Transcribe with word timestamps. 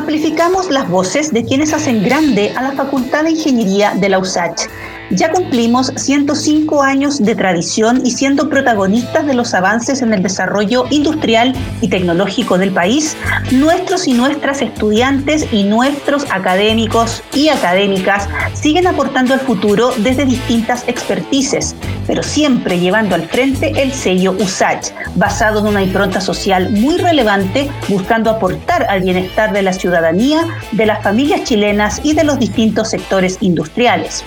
amplificamos 0.00 0.70
las 0.70 0.88
voces 0.88 1.30
de 1.30 1.44
quienes 1.44 1.74
hacen 1.74 2.02
grande 2.02 2.54
a 2.56 2.62
la 2.62 2.72
Facultad 2.72 3.24
de 3.24 3.32
Ingeniería 3.32 3.92
de 3.94 4.08
la 4.08 4.18
USACH. 4.18 4.62
Ya 5.10 5.30
cumplimos 5.30 5.92
105 5.94 6.82
años 6.82 7.18
de 7.18 7.34
tradición 7.34 8.00
y 8.02 8.12
siendo 8.12 8.48
protagonistas 8.48 9.26
de 9.26 9.34
los 9.34 9.52
avances 9.52 10.00
en 10.00 10.14
el 10.14 10.22
desarrollo 10.22 10.84
industrial 10.90 11.52
y 11.82 11.88
tecnológico 11.88 12.56
del 12.56 12.70
país, 12.70 13.14
nuestros 13.50 14.08
y 14.08 14.14
nuestras 14.14 14.62
estudiantes 14.62 15.52
y 15.52 15.64
nuestros 15.64 16.24
académicos 16.30 17.22
y 17.34 17.48
académicas 17.48 18.26
siguen 18.54 18.86
aportando 18.86 19.34
al 19.34 19.40
futuro 19.40 19.92
desde 19.98 20.24
distintas 20.24 20.84
expertices, 20.86 21.74
pero 22.10 22.24
siempre 22.24 22.80
llevando 22.80 23.14
al 23.14 23.28
frente 23.28 23.72
el 23.80 23.92
sello 23.92 24.32
USACH, 24.32 24.90
basado 25.14 25.60
en 25.60 25.66
una 25.68 25.80
impronta 25.80 26.20
social 26.20 26.68
muy 26.70 26.98
relevante, 26.98 27.70
buscando 27.86 28.30
aportar 28.30 28.84
al 28.88 29.02
bienestar 29.02 29.52
de 29.52 29.62
la 29.62 29.72
ciudadanía, 29.72 30.44
de 30.72 30.86
las 30.86 31.04
familias 31.04 31.44
chilenas 31.44 32.00
y 32.02 32.14
de 32.14 32.24
los 32.24 32.40
distintos 32.40 32.90
sectores 32.90 33.38
industriales. 33.40 34.24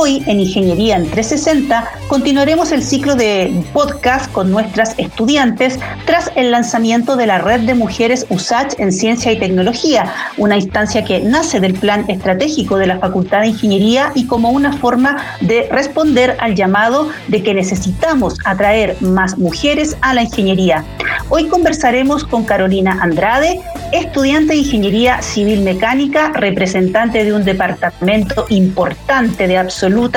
Hoy 0.00 0.22
en 0.28 0.38
Ingeniería 0.38 0.94
en 0.94 1.10
360 1.10 1.90
continuaremos 2.06 2.70
el 2.70 2.84
ciclo 2.84 3.16
de 3.16 3.52
podcast 3.72 4.30
con 4.30 4.48
nuestras 4.48 4.96
estudiantes 4.96 5.76
tras 6.06 6.30
el 6.36 6.52
lanzamiento 6.52 7.16
de 7.16 7.26
la 7.26 7.38
Red 7.38 7.62
de 7.62 7.74
Mujeres 7.74 8.24
USACH 8.30 8.78
en 8.78 8.92
Ciencia 8.92 9.32
y 9.32 9.40
Tecnología, 9.40 10.12
una 10.36 10.54
instancia 10.54 11.04
que 11.04 11.18
nace 11.18 11.58
del 11.58 11.74
plan 11.74 12.04
estratégico 12.06 12.78
de 12.78 12.86
la 12.86 13.00
Facultad 13.00 13.40
de 13.40 13.48
Ingeniería 13.48 14.12
y 14.14 14.28
como 14.28 14.50
una 14.50 14.72
forma 14.72 15.16
de 15.40 15.68
responder 15.72 16.36
al 16.38 16.54
llamado 16.54 17.08
de 17.26 17.42
que 17.42 17.52
necesitamos 17.52 18.36
atraer 18.44 18.96
más 19.00 19.36
mujeres 19.36 19.96
a 20.00 20.14
la 20.14 20.22
ingeniería. 20.22 20.84
Hoy 21.28 21.48
conversaremos 21.48 22.22
con 22.24 22.44
Carolina 22.44 22.98
Andrade, 23.02 23.60
estudiante 23.92 24.52
de 24.52 24.60
Ingeniería 24.60 25.20
Civil 25.22 25.62
Mecánica, 25.62 26.30
representante 26.34 27.24
de 27.24 27.32
un 27.32 27.44
departamento 27.44 28.46
importante 28.48 29.48
de 29.48 29.58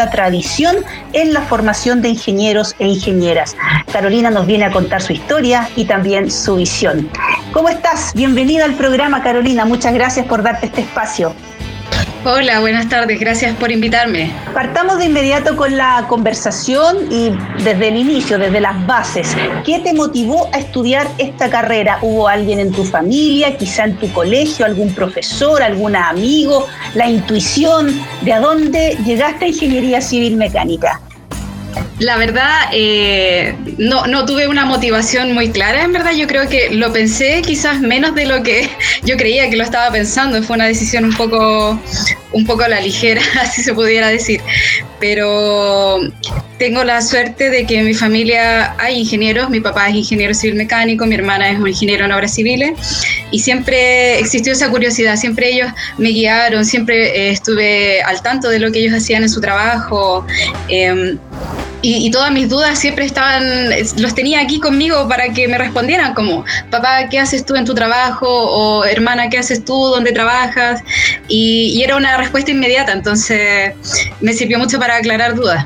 tradición 0.10 0.78
en 1.14 1.34
la 1.34 1.42
formación 1.42 2.02
de 2.02 2.10
ingenieros 2.10 2.76
e 2.80 2.88
ingenieras. 2.88 3.56
Carolina 3.92 4.30
nos 4.30 4.46
viene 4.46 4.66
a 4.66 4.72
contar 4.72 5.02
su 5.02 5.14
historia 5.14 5.70
y 5.76 5.86
también 5.86 6.32
su 6.32 6.56
visión. 6.56 7.10
¿Cómo 7.52 7.70
estás? 7.70 8.14
Bienvenida 8.14 8.66
al 8.66 8.76
programa, 8.76 9.24
Carolina. 9.24 9.66
Muchas 9.66 9.94
gracias 9.94 10.26
por 10.26 10.44
darte 10.44 10.68
este 10.68 10.82
espacio. 10.82 11.34
Hola, 12.24 12.60
buenas 12.60 12.88
tardes, 12.88 13.20
gracias 13.20 13.56
por 13.56 13.72
invitarme. 13.72 14.32
Partamos 14.54 15.00
de 15.00 15.06
inmediato 15.06 15.58
con 15.58 15.76
la 15.76 16.06
conversación 16.08 17.12
y 17.12 17.32
desde 17.64 17.88
el 17.88 17.96
inicio, 17.96 18.38
desde 18.38 18.62
las 18.62 18.86
bases. 18.86 19.36
¿Qué 19.66 19.80
te 19.80 19.92
motivó 19.92 20.48
a 20.54 20.60
estudiar 20.60 21.08
esta 21.18 21.50
carrera? 21.50 21.98
¿Hubo 22.04 22.28
alguien 22.28 22.60
en 22.60 22.72
tu 22.72 22.84
familia, 22.84 23.58
quizá 23.58 23.86
en 23.86 23.98
tu 23.98 24.08
colegio, 24.14 24.68
algún 24.68 24.94
profesor, 24.94 25.64
algún 25.64 25.96
amigo? 25.96 26.68
¿La 26.94 27.10
intuición? 27.10 28.00
¿De 28.22 28.34
a 28.34 28.40
dónde 28.40 29.00
llegaste 29.04 29.46
a 29.46 29.48
Ingeniería 29.48 30.00
Civil 30.00 30.38
Mecánica? 30.38 31.02
La 32.00 32.18
verdad, 32.18 32.70
eh, 32.74 33.56
no, 33.78 34.08
no 34.08 34.26
tuve 34.26 34.48
una 34.48 34.66
motivación 34.66 35.34
muy 35.34 35.52
clara, 35.52 35.84
en 35.84 35.94
verdad. 35.94 36.14
Yo 36.14 36.26
creo 36.26 36.50
que 36.50 36.72
lo 36.72 36.92
pensé 36.92 37.44
quizás 37.46 37.80
menos 37.80 38.16
de 38.16 38.26
lo 38.26 38.42
que 38.42 38.70
yo 39.04 39.18
creía 39.18 39.50
que 39.50 39.56
lo 39.56 39.64
estaba 39.64 39.92
pensando, 39.92 40.42
fue 40.42 40.56
una 40.56 40.66
decisión 40.66 41.06
un 41.06 41.14
poco, 41.16 41.80
un 42.32 42.46
poco 42.46 42.64
a 42.64 42.70
la 42.70 42.80
ligera, 42.82 43.22
así 43.42 43.62
se 43.62 43.74
pudiera 43.74 44.08
decir, 44.08 44.42
pero 45.00 46.00
tengo 46.62 46.84
la 46.84 47.02
suerte 47.02 47.50
de 47.50 47.66
que 47.66 47.80
en 47.80 47.86
mi 47.86 47.96
familia 47.96 48.76
hay 48.78 49.00
ingenieros, 49.00 49.50
mi 49.50 49.60
papá 49.60 49.90
es 49.90 49.96
ingeniero 49.96 50.34
civil 50.36 50.56
mecánico, 50.56 51.08
mi 51.08 51.16
hermana 51.16 51.50
es 51.50 51.60
un 51.60 51.68
ingeniero 51.68 52.06
en 52.06 52.12
obras 52.12 52.36
civiles. 52.36 52.80
Y 53.32 53.40
siempre 53.40 54.20
existió 54.20 54.54
esa 54.54 54.70
curiosidad, 54.70 55.16
siempre 55.16 55.50
ellos 55.50 55.72
me 55.98 56.10
guiaron, 56.10 56.64
siempre 56.64 57.18
eh, 57.18 57.32
estuve 57.32 58.04
al 58.04 58.22
tanto 58.22 58.50
de 58.50 58.60
lo 58.60 58.72
que 58.72 58.78
ellos 58.78 58.94
hacían 58.94 59.24
en 59.24 59.30
su 59.30 59.42
trabajo. 59.42 60.26
Em, 60.68 61.18
y, 61.82 62.12
todas 62.12 62.32
mis 62.32 62.50
dudas 62.50 62.78
siempre 62.78 63.06
estaban, 63.06 63.44
los 63.98 64.14
tenía 64.14 64.42
aquí 64.42 64.60
conmigo 64.60 65.08
para 65.08 65.30
que 65.30 65.48
me 65.48 65.58
respondieran 65.58 66.14
como, 66.14 66.46
papá, 66.70 67.10
¿qué 67.10 67.20
haces 67.20 67.46
tú 67.46 67.56
en 67.56 67.66
tu 67.66 67.74
trabajo? 67.74 68.28
O 68.28 68.86
hermana, 68.86 69.30
¿qué 69.30 69.38
haces 69.38 69.66
tú? 69.66 69.74
¿Dónde 69.74 70.12
trabajas? 70.12 70.82
Y, 71.28 71.74
y 71.76 71.84
era 71.84 71.96
una 71.96 72.18
respuesta 72.18 72.52
inmediata, 72.52 72.92
entonces 72.92 73.74
me 74.20 74.34
sirvió 74.34 74.60
mucho 74.60 74.80
para 74.80 74.98
aclarar 74.98 75.36
dudas. 75.36 75.66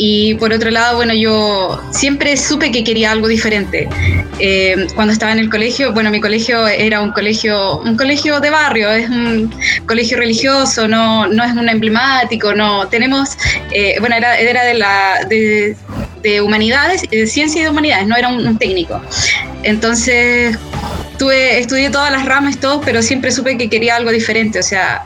Y 0.00 0.34
por 0.34 0.52
otro 0.52 0.70
lado, 0.70 0.96
bueno, 0.96 1.12
yo 1.12 1.82
siempre 1.90 2.36
supe 2.36 2.70
que 2.70 2.84
quería 2.84 3.10
algo 3.10 3.26
diferente. 3.26 3.88
Eh, 4.38 4.86
cuando 4.94 5.12
estaba 5.12 5.32
en 5.32 5.40
el 5.40 5.50
colegio, 5.50 5.92
bueno, 5.92 6.10
mi 6.10 6.20
colegio 6.20 6.68
era 6.68 7.00
un 7.02 7.10
colegio, 7.10 7.80
un 7.80 7.96
colegio 7.96 8.38
de 8.38 8.50
barrio, 8.50 8.90
es 8.92 9.10
un 9.10 9.52
colegio 9.86 10.16
religioso, 10.16 10.86
no, 10.86 11.26
no 11.26 11.42
es 11.42 11.52
un 11.52 11.68
emblemático, 11.68 12.54
no 12.54 12.86
tenemos, 12.86 13.30
eh, 13.72 13.96
bueno, 13.98 14.14
era, 14.14 14.38
era 14.38 14.64
de 14.64 14.74
la 14.74 15.26
de, 15.28 15.76
de 16.22 16.40
humanidades, 16.40 17.02
de 17.10 17.26
ciencia 17.26 17.60
y 17.60 17.64
de 17.64 17.70
humanidades, 17.70 18.06
no 18.06 18.16
era 18.16 18.28
un 18.28 18.56
técnico. 18.56 19.02
Entonces, 19.64 20.56
tuve, 21.18 21.58
estudié 21.58 21.90
todas 21.90 22.10
las 22.10 22.24
ramas, 22.24 22.58
todos, 22.58 22.82
pero 22.84 23.02
siempre 23.02 23.30
supe 23.30 23.58
que 23.58 23.68
quería 23.68 23.96
algo 23.96 24.10
diferente, 24.10 24.58
o 24.58 24.62
sea, 24.62 25.02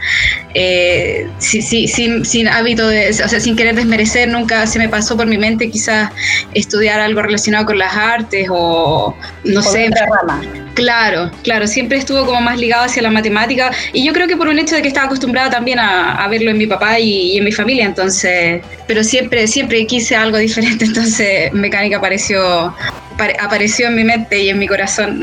eh, 0.54 1.28
sin, 1.38 2.24
sin, 2.24 2.48
hábito 2.48 2.86
de, 2.86 3.10
o 3.10 3.28
sea, 3.28 3.40
sin 3.40 3.56
querer 3.56 3.74
desmerecer, 3.74 4.28
nunca 4.28 4.66
se 4.66 4.78
me 4.78 4.88
pasó 4.88 5.16
por 5.16 5.26
mi 5.26 5.38
mente 5.38 5.70
quizás 5.70 6.10
estudiar 6.54 7.00
algo 7.00 7.22
relacionado 7.22 7.66
con 7.66 7.78
las 7.78 7.96
artes 7.96 8.48
o 8.50 9.16
no 9.44 9.62
sé. 9.62 9.90
rama. 9.90 10.42
Claro, 10.74 11.30
claro, 11.42 11.66
siempre 11.66 11.98
estuvo 11.98 12.24
como 12.24 12.40
más 12.40 12.58
ligado 12.58 12.84
hacia 12.84 13.02
la 13.02 13.10
matemática 13.10 13.70
y 13.92 14.04
yo 14.04 14.12
creo 14.12 14.26
que 14.26 14.36
por 14.36 14.48
un 14.48 14.58
hecho 14.58 14.74
de 14.74 14.82
que 14.82 14.88
estaba 14.88 15.06
acostumbrada 15.06 15.50
también 15.50 15.78
a, 15.78 16.26
verlo 16.28 16.50
en 16.50 16.58
mi 16.58 16.66
papá 16.66 16.98
y, 16.98 17.36
en 17.36 17.44
mi 17.44 17.52
familia, 17.52 17.84
entonces, 17.84 18.62
pero 18.86 19.04
siempre, 19.04 19.46
siempre 19.46 19.86
quise 19.86 20.16
algo 20.16 20.38
diferente, 20.48 20.84
entonces 20.84 21.52
mecánica 21.52 22.00
pareció 22.00 22.74
apareció 23.40 23.88
en 23.88 23.94
mi 23.94 24.04
mente 24.04 24.42
y 24.42 24.48
en 24.48 24.58
mi 24.58 24.66
corazón 24.66 25.22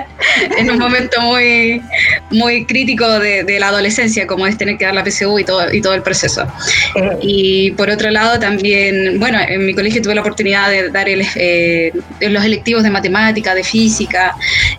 en 0.58 0.70
un 0.70 0.78
momento 0.78 1.20
muy, 1.20 1.82
muy 2.30 2.64
crítico 2.66 3.18
de, 3.18 3.58
la 3.58 3.68
adolescencia, 3.68 4.26
como 4.26 4.46
es 4.46 4.56
tener 4.56 4.78
que 4.78 4.84
dar 4.84 4.94
la 4.94 5.04
PSU 5.04 5.38
y 5.38 5.44
todo, 5.44 5.72
y 5.72 5.80
todo 5.80 5.94
el 5.94 6.02
proceso. 6.02 6.46
Eh. 6.94 7.18
Y 7.20 7.70
por 7.72 7.90
otro 7.90 8.10
lado, 8.10 8.38
también, 8.38 9.18
bueno, 9.18 9.38
en 9.40 9.66
mi 9.66 9.74
colegio 9.74 10.00
tuve 10.00 10.14
la 10.14 10.20
oportunidad 10.20 10.70
de 10.70 10.90
dar 10.90 11.06
eh, 11.08 11.92
los 12.20 12.44
electivos 12.44 12.82
de 12.82 12.90
matemática, 12.90 13.54
de 13.54 13.64
física, 13.64 14.34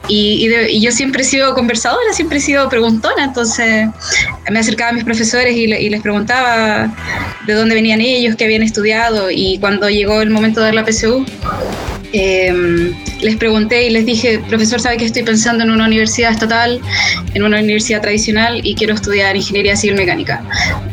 y, 0.08 0.50
yo 0.82 0.92
siempre 0.92 1.22
he 1.22 1.26
sido 1.26 1.54
conversadora, 1.54 2.14
siempre 2.14 2.38
he 2.38 2.42
sido 2.42 2.68
preguntona, 2.70 3.24
entonces 3.24 3.88
me 4.50 4.60
acercaba 4.60 4.92
a 4.92 4.94
mis 4.94 5.04
profesores 5.04 5.56
y, 5.56 5.64
y 5.64 5.90
les 5.90 6.02
preguntaba 6.02 6.94
de 7.46 7.54
dónde 7.54 7.76
venían 7.76 8.02
ellos, 8.02 8.36
qué 8.36 8.46
habían 8.46 8.64
estudiado, 8.64 9.30
y 9.30 9.58
cuando 9.60 9.90
llegó 9.90 10.22
el 10.22 10.30
momento 10.30 10.62
de 10.62 10.68
dar 10.68 10.76
la 10.76 10.86
PSU, 10.86 11.26
Em, 12.14 12.94
les 13.22 13.36
pregunté 13.38 13.88
y 13.88 13.90
les 13.90 14.06
dije, 14.06 14.40
profesor, 14.50 14.80
¿sabe 14.82 14.98
que 14.98 15.06
estoy 15.06 15.24
pensando 15.24 15.64
en 15.64 15.72
una 15.72 15.86
universidad 15.86 16.32
estatal, 16.32 16.82
en 17.34 17.44
una 17.44 17.60
universidad 17.60 18.02
tradicional 18.02 18.62
y 18.64 18.76
quiero 18.76 18.94
estudiar 18.94 19.36
ingeniería 19.36 19.76
civil 19.76 19.96
mecánica? 19.96 20.44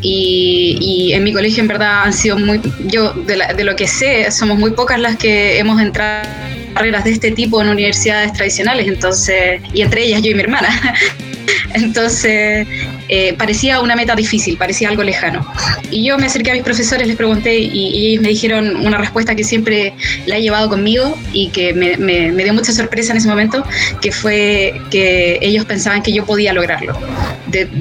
Y, 0.02 1.10
en 1.12 1.24
mi 1.24 1.32
colegio 1.32 1.62
en 1.62 1.68
verdad 1.68 2.04
han 2.04 2.12
sido 2.12 2.38
muy, 2.38 2.60
yo 2.86 3.12
de, 3.12 3.64
lo 3.64 3.74
que 3.76 3.86
sé, 3.88 4.30
somos 4.30 4.58
muy 4.58 4.72
pocas 4.72 5.00
las 5.00 5.16
que 5.16 5.58
hemos 5.58 5.80
entrado 5.80 6.28
carreras 6.74 7.04
de 7.04 7.10
este 7.10 7.30
tipo 7.32 7.60
en 7.62 7.68
universidades 7.68 8.32
tradicionales, 8.34 8.86
entonces, 8.86 9.60
y 9.72 9.80
entre 9.80 10.04
ellas 10.04 10.22
yo 10.22 10.30
y 10.30 10.34
mi 10.34 10.42
hermana. 10.42 10.68
Entonces, 11.74 12.66
eh, 13.08 13.34
parecía 13.38 13.80
una 13.80 13.96
meta 13.96 14.14
difícil, 14.14 14.56
parecía 14.56 14.88
algo 14.88 15.02
lejano. 15.02 15.46
Y 15.90 16.04
yo 16.04 16.18
me 16.18 16.26
acerqué 16.26 16.50
a 16.50 16.54
mis 16.54 16.62
profesores, 16.62 17.06
les 17.06 17.16
pregunté 17.16 17.58
y, 17.58 18.08
ellos 18.08 18.22
me 18.22 18.28
dijeron 18.28 18.76
una 18.76 18.98
respuesta 18.98 19.34
que 19.34 19.44
siempre 19.44 19.94
la 20.26 20.36
he 20.36 20.42
llevado 20.42 20.68
conmigo 20.68 21.16
y 21.32 21.48
que 21.48 21.72
me, 21.74 22.30
dio 22.42 22.54
mucha 22.54 22.72
sorpresa 22.72 23.12
en 23.12 23.18
ese 23.18 23.28
momento, 23.28 23.64
que 24.00 24.12
fue 24.12 24.74
que 24.90 25.38
ellos 25.40 25.64
pensaban 25.64 26.02
que 26.02 26.12
yo 26.12 26.24
podía 26.24 26.52
lograrlo. 26.52 26.98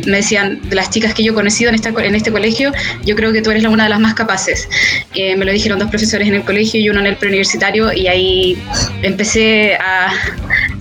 me 0.06 0.18
decían, 0.18 0.60
de 0.70 0.76
las 0.76 0.90
chicas 0.90 1.14
que 1.14 1.24
yo 1.24 1.34
he 1.34 1.36
conocido 1.36 1.70
en, 1.70 1.76
esta, 1.76 1.90
en 1.90 2.16
este 2.16 2.32
colegio, 2.32 2.72
yo 3.06 3.16
creo 3.16 3.32
que 3.32 3.42
tú 3.42 3.52
eres 3.52 3.64
una 3.66 3.84
de 3.84 3.90
las 3.90 4.00
más 4.00 4.14
capaces. 4.14 4.68
Eh, 5.14 5.36
me 5.36 5.46
lo 5.46 5.52
dijeron 5.52 5.80
dos 5.80 5.90
profesores 5.90 6.28
en 6.28 6.36
el 6.36 6.44
colegio 6.44 6.80
y 6.80 6.90
uno 6.90 7.00
en 7.00 7.08
el 7.08 7.16
preuniversitario 7.18 7.92
y 7.94 8.08
ahí 8.08 8.58
empecé 9.04 9.76
a, 9.76 10.14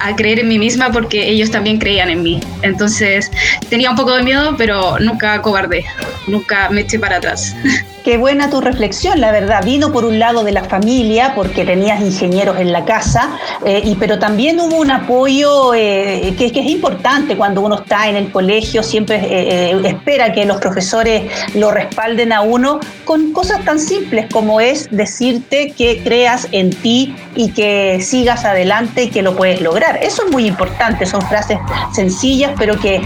a 0.01 0.15
creer 0.17 0.41
en 0.41 0.49
mí 0.49 0.59
misma 0.59 0.91
porque 0.91 1.29
ellos 1.29 1.51
también 1.51 1.79
creían 1.79 2.11
en 2.11 2.23
mí. 2.23 2.41
Entonces 2.63 3.31
tenía 3.69 3.91
un 3.91 3.97
poco 3.97 4.15
de 4.15 4.23
miedo, 4.23 4.55
pero 4.57 4.99
nunca 4.99 5.41
cobardé, 5.43 5.85
nunca 6.27 6.69
me 6.71 6.83
eché 6.83 6.99
para 6.99 7.17
atrás. 7.17 7.55
Qué 8.07 8.19
buena 8.19 8.49
tu 8.51 8.61
reflexión, 8.61 9.21
la 9.21 9.33
verdad. 9.33 9.65
Vino 9.65 9.91
por 9.91 10.05
un 10.05 10.21
lado 10.21 10.45
de 10.45 10.53
la 10.53 10.63
familia, 10.63 11.33
porque 11.35 11.65
tenías 11.65 12.01
ingenieros 12.01 12.61
en 12.61 12.71
la 12.71 12.85
casa, 12.85 13.37
eh, 13.65 13.83
y, 13.85 13.97
pero 13.97 14.21
también 14.21 14.61
hubo 14.61 14.77
un 14.77 14.93
apoyo 14.93 15.75
eh, 15.75 16.33
que, 16.39 16.47
es 16.47 16.71
importante 16.71 17.37
cuando 17.37 17.63
uno 17.63 17.81
está 17.81 18.09
en 18.09 18.15
el 18.15 18.31
colegio, 18.31 18.85
siempre 18.85 19.17
eh, 19.17 19.81
espera 19.85 20.33
que 20.33 20.45
los 20.45 20.59
profesores 20.59 21.25
lo 21.57 21.73
respalden 21.73 22.33
a 22.33 22.43
uno 22.43 22.79
con 23.05 23.33
cosas 23.33 23.65
tan 23.65 23.81
simples 23.81 24.27
como 24.33 24.61
es 24.61 24.89
decirte 24.93 25.73
que 25.77 26.01
creas 26.05 26.47
en 26.53 26.71
ti 26.71 27.13
y 27.35 27.51
que 27.51 28.01
sigas 28.01 28.45
adelante 28.45 29.05
y 29.05 29.09
que 29.09 29.23
lo 29.23 29.35
puedes 29.35 29.61
lograr. 29.61 29.86
Eso 29.95 30.25
es 30.27 30.33
muy 30.33 30.47
importante, 30.47 31.07
son 31.07 31.23
frases 31.23 31.59
sencillas, 31.95 32.53
pero 32.59 32.79
que 32.81 33.01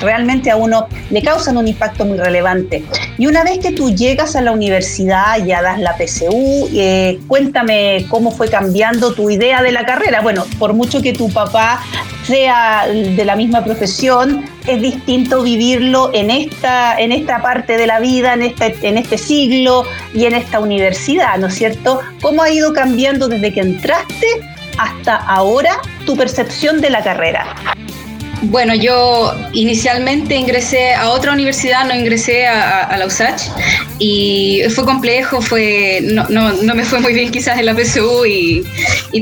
realmente 0.00 0.50
a 0.50 0.56
uno 0.56 0.86
le 1.10 1.22
causan 1.22 1.56
un 1.56 1.68
impacto 1.68 2.04
muy 2.04 2.18
relevante. 2.18 2.84
Y 3.18 3.26
una 3.26 3.44
vez 3.44 3.58
que 3.58 3.72
tú 3.72 3.94
llegas 3.94 4.34
a 4.34 4.40
la 4.40 4.52
universidad, 4.52 5.44
ya 5.44 5.62
das 5.62 5.78
la 5.78 5.96
PSU, 5.96 6.68
eh, 6.74 7.20
cuéntame 7.28 8.06
cómo 8.08 8.30
fue 8.30 8.48
cambiando 8.48 9.12
tu 9.12 9.30
idea 9.30 9.62
de 9.62 9.72
la 9.72 9.84
carrera. 9.84 10.20
Bueno, 10.20 10.44
por 10.58 10.72
mucho 10.72 11.02
que 11.02 11.12
tu 11.12 11.30
papá 11.30 11.82
sea 12.24 12.86
de 12.88 13.24
la 13.24 13.36
misma 13.36 13.64
profesión, 13.64 14.44
es 14.66 14.80
distinto 14.80 15.42
vivirlo 15.42 16.10
en 16.12 16.30
esta, 16.30 16.98
en 16.98 17.12
esta 17.12 17.42
parte 17.42 17.76
de 17.76 17.86
la 17.86 18.00
vida, 18.00 18.34
en 18.34 18.42
este, 18.42 18.76
en 18.82 18.98
este 18.98 19.18
siglo 19.18 19.84
y 20.14 20.26
en 20.26 20.34
esta 20.34 20.60
universidad, 20.60 21.38
¿no 21.38 21.48
es 21.48 21.54
cierto? 21.54 22.00
¿Cómo 22.20 22.42
ha 22.42 22.50
ido 22.50 22.72
cambiando 22.72 23.28
desde 23.28 23.52
que 23.52 23.60
entraste 23.60 24.26
hasta 24.78 25.16
ahora 25.16 25.80
tu 26.06 26.16
percepción 26.16 26.80
de 26.80 26.90
la 26.90 27.02
carrera? 27.02 27.54
Bueno, 28.42 28.74
yo 28.74 29.34
inicialmente 29.52 30.34
ingresé 30.34 30.94
a 30.94 31.10
otra 31.10 31.32
universidad, 31.32 31.84
no 31.84 31.94
ingresé 31.94 32.46
a, 32.46 32.96
la 32.96 33.04
USACH 33.06 33.42
y 33.98 34.62
fue 34.74 34.84
complejo, 34.84 35.42
fue 35.42 36.00
no, 36.02 36.26
no, 36.30 36.50
no, 36.54 36.74
me 36.74 36.84
fue 36.84 37.00
muy 37.00 37.12
bien 37.12 37.30
quizás 37.30 37.58
en 37.58 37.66
la 37.66 37.74
PSU 37.74 38.24
y, 38.24 38.64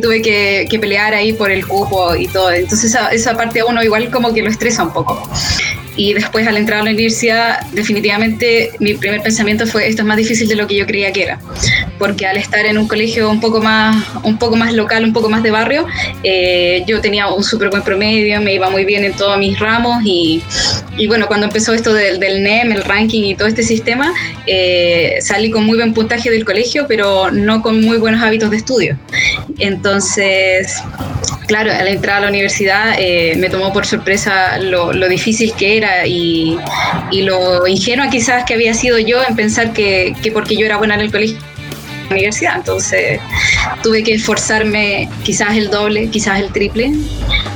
tuve 0.00 0.23
que, 0.23 0.67
que, 0.71 0.79
pelear 0.79 1.15
ahí 1.15 1.33
por 1.33 1.50
el 1.50 1.67
cupo 1.67 2.15
y 2.15 2.29
todo. 2.29 2.53
Entonces 2.53 2.93
esa, 2.93 3.09
esa 3.09 3.37
parte 3.37 3.61
a 3.61 3.67
uno 3.67 3.83
igual 3.83 4.09
como 4.11 4.33
que 4.33 4.41
lo 4.41 4.50
estresa 4.50 4.85
un 4.85 4.93
poco. 4.93 5.29
Y 5.99 6.15
después 6.15 6.47
al 6.47 6.56
entrar 6.56 6.79
a 6.81 6.85
la 6.85 6.91
universidad, 6.91 7.61
definitivamente 7.73 8.71
mi 8.79 8.95
primer 8.95 9.21
pensamiento 9.21 9.67
fue 9.67 9.89
esto 9.89 10.03
es 10.03 10.06
más 10.06 10.17
difícil 10.17 10.47
de 10.47 10.55
lo 10.55 10.69
que 10.69 10.77
yo 10.77 10.87
creía 10.87 11.12
que 11.12 11.25
era. 11.25 11.41
Porque 11.99 12.25
al 12.25 12.37
estar 12.37 12.65
en 12.65 12.79
un 12.79 12.87
colegio 12.87 13.29
un 13.29 13.41
poco 13.41 13.61
más, 13.61 14.06
un 14.23 14.39
poco 14.39 14.55
más 14.55 14.73
local, 14.73 15.03
un 15.03 15.12
poco 15.12 15.29
más 15.29 15.43
de 15.43 15.50
barrio, 15.50 15.87
eh, 16.23 16.85
yo 16.87 17.00
tenía 17.00 17.27
un 17.27 17.43
súper 17.43 17.69
buen 17.71 17.83
promedio, 17.83 18.41
me 18.41 18.55
iba 18.55 18.71
muy 18.71 18.85
bien 18.85 19.03
en 19.03 19.12
todos 19.12 19.37
mis 19.39 19.59
ramos 19.59 19.97
y, 20.05 20.41
y 20.97 21.09
bueno, 21.09 21.27
cuando 21.27 21.47
empezó 21.47 21.75
esto 21.75 21.93
del, 21.93 22.21
del, 22.21 22.45
NEM, 22.45 22.71
el 22.71 22.85
ranking 22.85 23.25
y 23.25 23.35
todo 23.35 23.49
este 23.49 23.65
sistema, 23.65 24.15
eh, 24.47 25.19
salí 25.21 25.50
con 25.50 25.65
muy 25.65 25.77
buen 25.79 25.93
puntaje 25.95 26.31
del 26.31 26.45
colegio, 26.45 26.87
pero 26.87 27.33
no 27.33 27.61
con 27.61 27.81
muy 27.81 27.99
buenos 27.99 28.23
hábitos 28.23 28.53
de 28.53 28.59
estudio. 28.59 28.97
Entonces, 29.59 30.77
claro, 31.49 31.73
al 31.73 31.89
entrar 31.89 32.19
a 32.19 32.21
la 32.21 32.29
universidad 32.29 32.95
eh, 32.99 33.35
me 33.39 33.50
tomó 33.50 33.73
por 33.73 33.87
sorpresa 33.87 34.59
lo, 34.59 34.93
difícil 35.09 35.53
que 35.55 35.79
era 35.79 35.88
y, 36.06 36.58
lo 37.12 37.67
ingenua 37.67 38.08
quizás 38.11 38.44
que 38.44 38.55
había 38.55 38.75
sido 38.75 38.99
yo 38.99 39.19
en 39.26 39.35
pensar 39.37 39.73
que, 39.73 40.14
porque 40.32 40.56
yo 40.56 40.67
era 40.67 40.76
buena 40.76 40.94
en 40.94 41.00
el 41.00 41.11
colegio 41.11 41.38
la 42.08 42.14
universidad, 42.14 42.56
entonces 42.56 43.20
tuve 43.82 44.02
que 44.02 44.14
esforzarme 44.14 45.11
quizás 45.25 45.55
el 45.56 45.69
doble, 45.69 46.08
quizás 46.08 46.40
el 46.40 46.50
triple. 46.52 46.93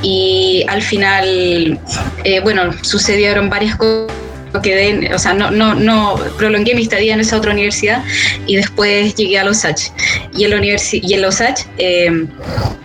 Y 0.03 0.63
al 0.67 0.83
final, 0.83 1.79
eh, 2.23 2.39
bueno, 2.41 2.71
sucedieron 2.83 3.49
varias 3.49 3.75
cosas 3.75 4.22
quedé, 4.61 5.13
o 5.13 5.19
sea, 5.19 5.33
no, 5.33 5.51
no, 5.51 5.73
no 5.75 6.15
prolongué 6.37 6.75
mi 6.75 6.83
estadía 6.83 7.13
en 7.13 7.19
esa 7.19 7.37
otra 7.37 7.51
universidad 7.51 8.03
y 8.45 8.55
después 8.55 9.15
llegué 9.15 9.39
a 9.39 9.43
Los 9.43 9.65
H. 9.65 9.91
Y 10.35 10.45
en, 10.45 10.51
la 10.51 10.63
y 10.63 11.13
en 11.13 11.21
Los 11.21 11.41
H 11.41 11.65
eh, 11.77 12.27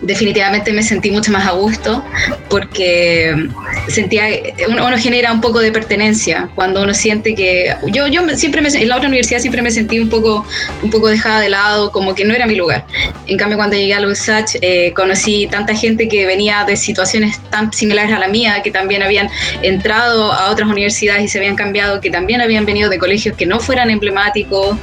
definitivamente 0.03 0.73
me 0.73 0.82
sentí 0.82 1.11
mucho 1.11 1.32
más 1.32 1.47
a 1.47 1.53
gusto 1.53 2.05
porque 2.49 3.49
sentía, 3.88 4.25
uno, 4.69 4.87
uno, 4.87 4.99
genera 4.99 5.32
un 5.32 5.41
poco 5.41 5.61
de 5.61 5.73
pertenencia 5.73 6.49
cuando 6.55 6.82
uno 6.82 6.94
siente 6.94 7.35
que, 7.35 7.75
yo, 7.87 8.06
yo 8.06 8.23
siempre 8.37 8.61
me, 8.61 8.69
en 8.69 8.88
la 8.88 8.97
otra 8.97 9.09
universidad 9.09 9.41
siempre 9.41 9.62
me 9.62 9.71
sentí 9.71 9.99
un 9.99 10.09
poco, 10.09 10.47
un 10.82 10.91
poco 10.91 11.09
dejada 11.09 11.41
de 11.41 11.49
lado, 11.49 11.91
como 11.91 12.14
que 12.14 12.25
no 12.25 12.35
era 12.35 12.47
mi 12.47 12.55
lugar. 12.55 12.87
En 13.26 13.37
cambio, 13.37 13.56
cuando 13.56 13.76
llegué 13.76 13.94
a 13.94 14.00
Los 14.00 14.29
H, 14.29 14.59
eh, 14.62 14.93
conocí 14.94 15.49
tanta 15.50 15.75
gente 15.75 16.09
que 16.09 16.26
venía 16.26 16.64
de 16.64 16.76
situaciones 16.76 17.38
tan 17.50 17.73
similares 17.73 18.12
a 18.12 18.19
la 18.19 18.29
mía, 18.29 18.62
que 18.62 18.71
también 18.71 19.03
habían 19.03 19.29
entrado 19.62 20.32
a 20.32 20.50
otras 20.50 20.69
universidades 20.69 21.25
y 21.25 21.29
se 21.29 21.38
habían 21.38 21.56
cambiado, 21.59 22.01
que 22.01 22.11
también 22.11 22.41
habían 22.41 22.65
venido 22.65 22.89
de 22.89 22.99
colegios 22.99 23.37
que 23.37 23.45
no 23.45 23.61
fueran 23.61 23.91
emblemáticos 23.91 24.79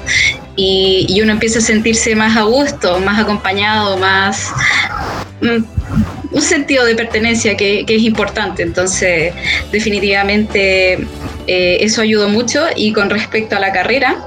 y, 0.56 1.20
uno 1.22 1.32
empieza 1.32 1.60
a 1.60 1.62
sentirse 1.62 2.16
más 2.16 2.38
a 2.38 2.44
gusto, 2.44 3.00
más 3.00 3.20
acompañado, 3.20 3.98
más... 3.98 4.52
Mm, 5.42 5.64
un 6.32 6.42
sentido 6.42 6.84
de 6.86 6.96
pertenencia 6.96 7.56
que, 7.56 7.86
es 7.88 8.04
importante. 8.04 8.62
Entonces, 8.62 9.34
definitivamente 9.72 11.00
eh, 11.48 11.78
eso 11.80 12.02
ayudó 12.02 12.28
mucho. 12.28 12.66
Y 12.76 12.92
con 12.92 13.10
respecto 13.10 13.56
a 13.56 13.60
la 13.60 13.72
carrera, 13.72 14.18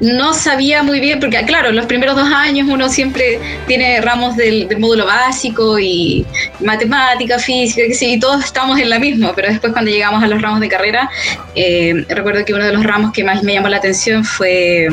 no 0.00 0.32
sabía 0.32 0.82
muy 0.82 1.00
bien, 1.00 1.18
porque 1.20 1.42
claro, 1.44 1.72
los 1.72 1.86
primeros 1.86 2.16
dos 2.16 2.28
años 2.28 2.68
uno 2.70 2.88
siempre 2.88 3.40
tiene 3.66 4.00
ramos 4.00 4.36
del, 4.36 4.68
módulo 4.78 5.06
básico 5.06 5.78
y 5.78 6.24
matemática, 6.60 7.38
física, 7.38 7.86
que 7.86 7.94
sí, 7.94 8.14
y 8.14 8.20
todos 8.20 8.44
estamos 8.44 8.78
en 8.78 8.90
la 8.90 8.98
misma, 8.98 9.34
pero 9.34 9.48
después 9.48 9.72
cuando 9.72 9.90
llegamos 9.90 10.22
a 10.22 10.28
los 10.28 10.40
ramos 10.40 10.60
de 10.60 10.68
carrera, 10.68 11.10
eh, 11.54 12.04
recuerdo 12.08 12.44
que 12.44 12.54
uno 12.54 12.64
de 12.64 12.72
los 12.72 12.84
ramos 12.84 13.12
que 13.12 13.24
más 13.24 13.42
me 13.42 13.54
llamó 13.54 13.68
la 13.68 13.78
atención 13.78 14.24
fue... 14.24 14.88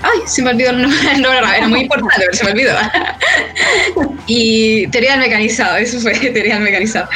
Ay, 0.00 0.20
se 0.26 0.42
me 0.42 0.50
olvidó 0.50 0.70
el 0.70 0.82
nombre, 0.82 0.98
era 1.56 1.66
muy 1.66 1.80
importante, 1.80 2.24
pero 2.26 2.32
se 2.32 2.44
me 2.44 2.52
olvidó. 2.52 2.76
y 4.28 4.86
teoría 4.88 5.12
del 5.12 5.20
mecanizado, 5.20 5.76
eso 5.76 5.98
fue 6.00 6.12
teoría 6.32 6.54
del 6.54 6.62
mecanizado. 6.62 7.08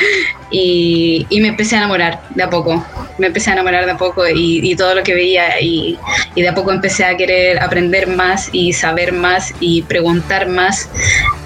Y, 0.51 1.27
y, 1.31 1.41
me 1.41 1.49
empecé 1.49 1.77
a 1.77 1.79
enamorar 1.79 2.21
de 2.31 2.43
a 2.43 2.51
poco, 2.51 2.85
me 3.19 3.29
empecé 3.29 3.51
a 3.51 3.53
enamorar 3.55 3.87
de 3.87 3.93
a 3.93 3.97
poco 3.97 4.29
y, 4.29 4.61
y 4.63 4.77
todo 4.77 4.95
lo 4.95 5.03
que 5.03 5.15
veía 5.15 5.61
y, 5.61 5.99
y 6.35 6.43
de 6.43 6.49
a 6.49 6.55
poco 6.55 6.73
empecé 6.73 7.05
a 7.05 7.17
querer 7.17 7.32
aprender 7.61 8.07
más 8.07 8.49
y 8.53 8.73
saber 8.73 9.13
más 9.13 9.55
y 9.61 9.83
preguntar 9.83 10.49
más 10.49 10.89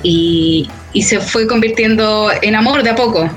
y, 0.03 0.69
se 1.03 1.21
fue 1.21 1.47
convirtiendo 1.47 2.31
en 2.41 2.57
amor 2.57 2.83
de 2.83 2.91
a 2.91 2.95
poco. 2.95 3.29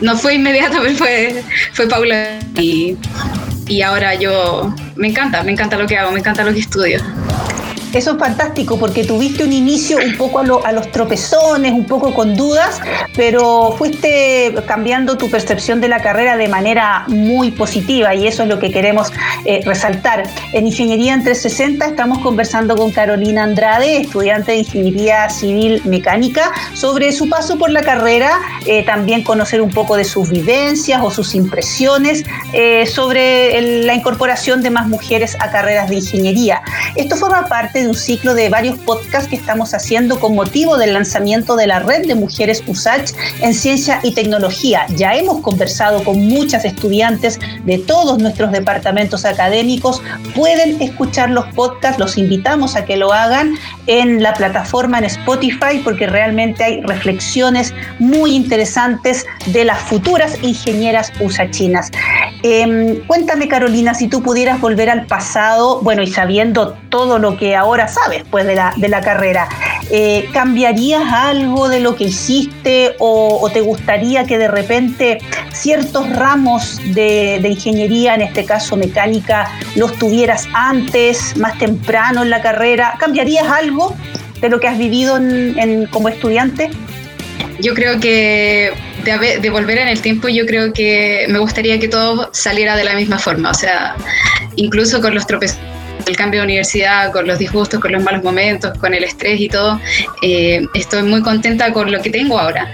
No 0.00 0.16
fue 0.16 0.34
inmediato, 0.34 0.78
pero 0.82 0.94
fue, 0.94 1.42
fue 1.72 1.88
Paula 1.88 2.38
y, 2.56 2.96
y 3.66 3.82
ahora 3.82 4.14
yo 4.14 4.72
me 4.94 5.08
encanta, 5.08 5.42
me 5.42 5.52
encanta 5.52 5.76
lo 5.76 5.86
que 5.86 5.96
hago, 5.96 6.12
me 6.12 6.20
encanta 6.20 6.44
lo 6.44 6.52
que 6.52 6.60
estudio. 6.60 7.00
Eso 7.92 8.12
es 8.12 8.18
fantástico 8.18 8.78
porque 8.78 9.04
tuviste 9.04 9.42
un 9.42 9.52
inicio 9.52 9.98
un 9.98 10.16
poco 10.16 10.38
a, 10.38 10.72
los 10.72 10.92
tropezones, 10.92 11.72
un 11.72 11.86
poco 11.86 12.14
con 12.14 12.36
dudas, 12.36 12.80
pero 13.16 13.74
fuiste 13.76 14.54
cambiando 14.66 15.18
tu 15.18 15.28
percepción 15.28 15.80
de 15.80 15.88
la 15.88 16.00
carrera 16.00 16.36
de 16.36 16.46
manera 16.46 17.04
muy 17.08 17.50
positiva 17.50 18.14
y 18.14 18.28
eso 18.28 18.44
es 18.44 18.48
lo 18.48 18.60
que 18.60 18.70
queremos 18.70 19.12
eh, 19.44 19.60
resaltar. 19.64 20.22
En 20.52 20.68
Ingeniería 20.68 21.14
en 21.14 21.24
360 21.24 21.84
estamos 21.86 22.18
conversando 22.18 22.76
con 22.76 22.92
Carolina 22.92 23.42
Andrade, 23.42 24.02
estudiante 24.02 24.52
de 24.52 24.58
Ingeniería 24.58 25.28
Civil 25.28 25.82
Mecánica, 25.84 26.52
sobre 26.74 27.10
su 27.10 27.28
paso 27.28 27.58
por 27.58 27.70
la 27.70 27.82
carrera, 27.82 28.38
eh, 28.66 28.84
también 28.84 29.24
conocer 29.24 29.60
un 29.60 29.70
poco 29.70 29.96
de 29.96 30.04
sus 30.04 30.30
vivencias 30.30 31.00
o 31.02 31.10
sus 31.10 31.34
impresiones 31.34 32.22
eh, 32.52 32.86
sobre 32.86 33.84
la 33.84 33.94
incorporación 33.94 34.62
de 34.62 34.70
más 34.70 34.86
mujeres 34.86 35.36
a 35.40 35.50
carreras 35.50 35.88
de 35.88 35.96
ingeniería. 35.96 36.62
Esto 36.94 37.16
forma 37.16 37.46
parte 37.46 37.79
de 37.80 37.88
un 37.88 37.94
ciclo 37.94 38.34
de 38.34 38.48
varios 38.48 38.78
podcasts 38.78 39.28
que 39.28 39.36
estamos 39.36 39.74
haciendo 39.74 40.20
con 40.20 40.34
motivo 40.34 40.76
del 40.76 40.94
lanzamiento 40.94 41.56
de 41.56 41.66
la 41.66 41.80
red 41.80 42.06
de 42.06 42.14
mujeres 42.14 42.62
USACH 42.66 43.12
en 43.40 43.54
ciencia 43.54 44.00
y 44.02 44.12
tecnología. 44.12 44.86
Ya 44.96 45.14
hemos 45.14 45.40
conversado 45.40 46.04
con 46.04 46.28
muchas 46.28 46.64
estudiantes 46.64 47.38
de 47.64 47.78
todos 47.78 48.18
nuestros 48.18 48.52
departamentos 48.52 49.24
académicos. 49.24 50.02
Pueden 50.34 50.80
escuchar 50.80 51.30
los 51.30 51.46
podcasts, 51.54 51.98
los 51.98 52.18
invitamos 52.18 52.76
a 52.76 52.84
que 52.84 52.96
lo 52.96 53.12
hagan 53.12 53.54
en 53.86 54.22
la 54.22 54.34
plataforma 54.34 54.98
en 54.98 55.04
Spotify 55.04 55.80
porque 55.82 56.06
realmente 56.06 56.64
hay 56.64 56.80
reflexiones 56.82 57.72
muy 57.98 58.34
interesantes 58.34 59.26
de 59.46 59.64
las 59.64 59.78
futuras 59.78 60.36
ingenieras 60.42 61.12
usachinas. 61.20 61.90
Em, 62.42 63.00
cuéntame 63.06 63.48
Carolina, 63.48 63.94
si 63.94 64.08
tú 64.08 64.22
pudieras 64.22 64.60
volver 64.60 64.90
al 64.90 65.06
pasado, 65.06 65.80
bueno, 65.82 66.02
y 66.02 66.06
sabiendo 66.06 66.76
todo 66.88 67.18
lo 67.18 67.36
que 67.36 67.56
ahora 67.56 67.69
ahora 67.70 67.86
sabes 67.86 68.24
pues 68.30 68.44
de 68.46 68.56
la, 68.56 68.74
de 68.76 68.88
la 68.88 69.00
carrera. 69.00 69.48
Eh, 69.90 70.28
¿Cambiarías 70.32 71.04
algo 71.12 71.68
de 71.68 71.80
lo 71.80 71.94
que 71.94 72.04
hiciste 72.04 72.96
o, 72.98 73.48
te 73.52 73.60
gustaría 73.60 74.24
que 74.24 74.38
de 74.38 74.48
repente 74.48 75.18
ciertos 75.52 76.08
ramos 76.10 76.80
de, 76.94 77.40
ingeniería, 77.44 78.14
en 78.14 78.22
este 78.22 78.44
caso 78.44 78.76
mecánica, 78.76 79.50
los 79.76 79.96
tuvieras 79.98 80.48
antes, 80.52 81.36
más 81.36 81.58
temprano 81.58 82.22
en 82.22 82.30
la 82.30 82.42
carrera? 82.42 82.94
¿Cambiarías 82.98 83.46
algo 83.46 83.94
de 84.40 84.48
lo 84.48 84.58
que 84.58 84.66
has 84.66 84.78
vivido 84.78 85.18
como 85.90 86.08
estudiante? 86.08 86.70
Yo 87.60 87.74
creo 87.74 88.00
que 88.00 88.72
de, 89.04 89.38
de, 89.38 89.50
volver 89.50 89.78
en 89.78 89.88
el 89.88 90.00
tiempo, 90.00 90.28
yo 90.28 90.44
creo 90.46 90.72
que 90.72 91.26
me 91.28 91.38
gustaría 91.38 91.78
que 91.78 91.88
todo 91.88 92.30
saliera 92.32 92.74
de 92.74 92.84
la 92.84 92.94
misma 92.94 93.18
forma, 93.18 93.50
o 93.50 93.54
sea, 93.54 93.94
incluso 94.56 95.00
con 95.00 95.14
los 95.14 95.26
tropezones 95.26 95.79
el 96.06 96.16
cambio 96.16 96.40
de 96.40 96.44
universidad, 96.44 97.12
con 97.12 97.26
los 97.26 97.38
disgustos, 97.38 97.80
con 97.80 97.92
los 97.92 98.02
malos 98.02 98.22
momentos, 98.22 98.76
con 98.78 98.94
el 98.94 99.04
estrés 99.04 99.40
y 99.40 99.48
todo, 99.48 99.80
eh, 100.22 100.66
estoy 100.74 101.02
muy 101.02 101.22
contenta 101.22 101.72
con 101.72 101.90
lo 101.90 102.00
que 102.00 102.10
tengo 102.10 102.38
ahora. 102.38 102.72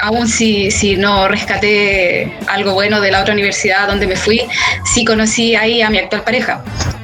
Aún 0.00 0.28
si, 0.28 0.70
si 0.70 0.96
no 0.96 1.28
rescaté 1.28 2.36
algo 2.46 2.74
bueno 2.74 3.00
de 3.00 3.10
la 3.10 3.20
otra 3.20 3.34
universidad 3.34 3.86
donde 3.88 4.06
me 4.06 4.16
fui, 4.16 4.42
sí 4.84 5.04
conocí 5.04 5.54
ahí 5.54 5.82
a 5.82 5.90
mi 5.90 5.98
actual 5.98 6.22
pareja 6.22 6.62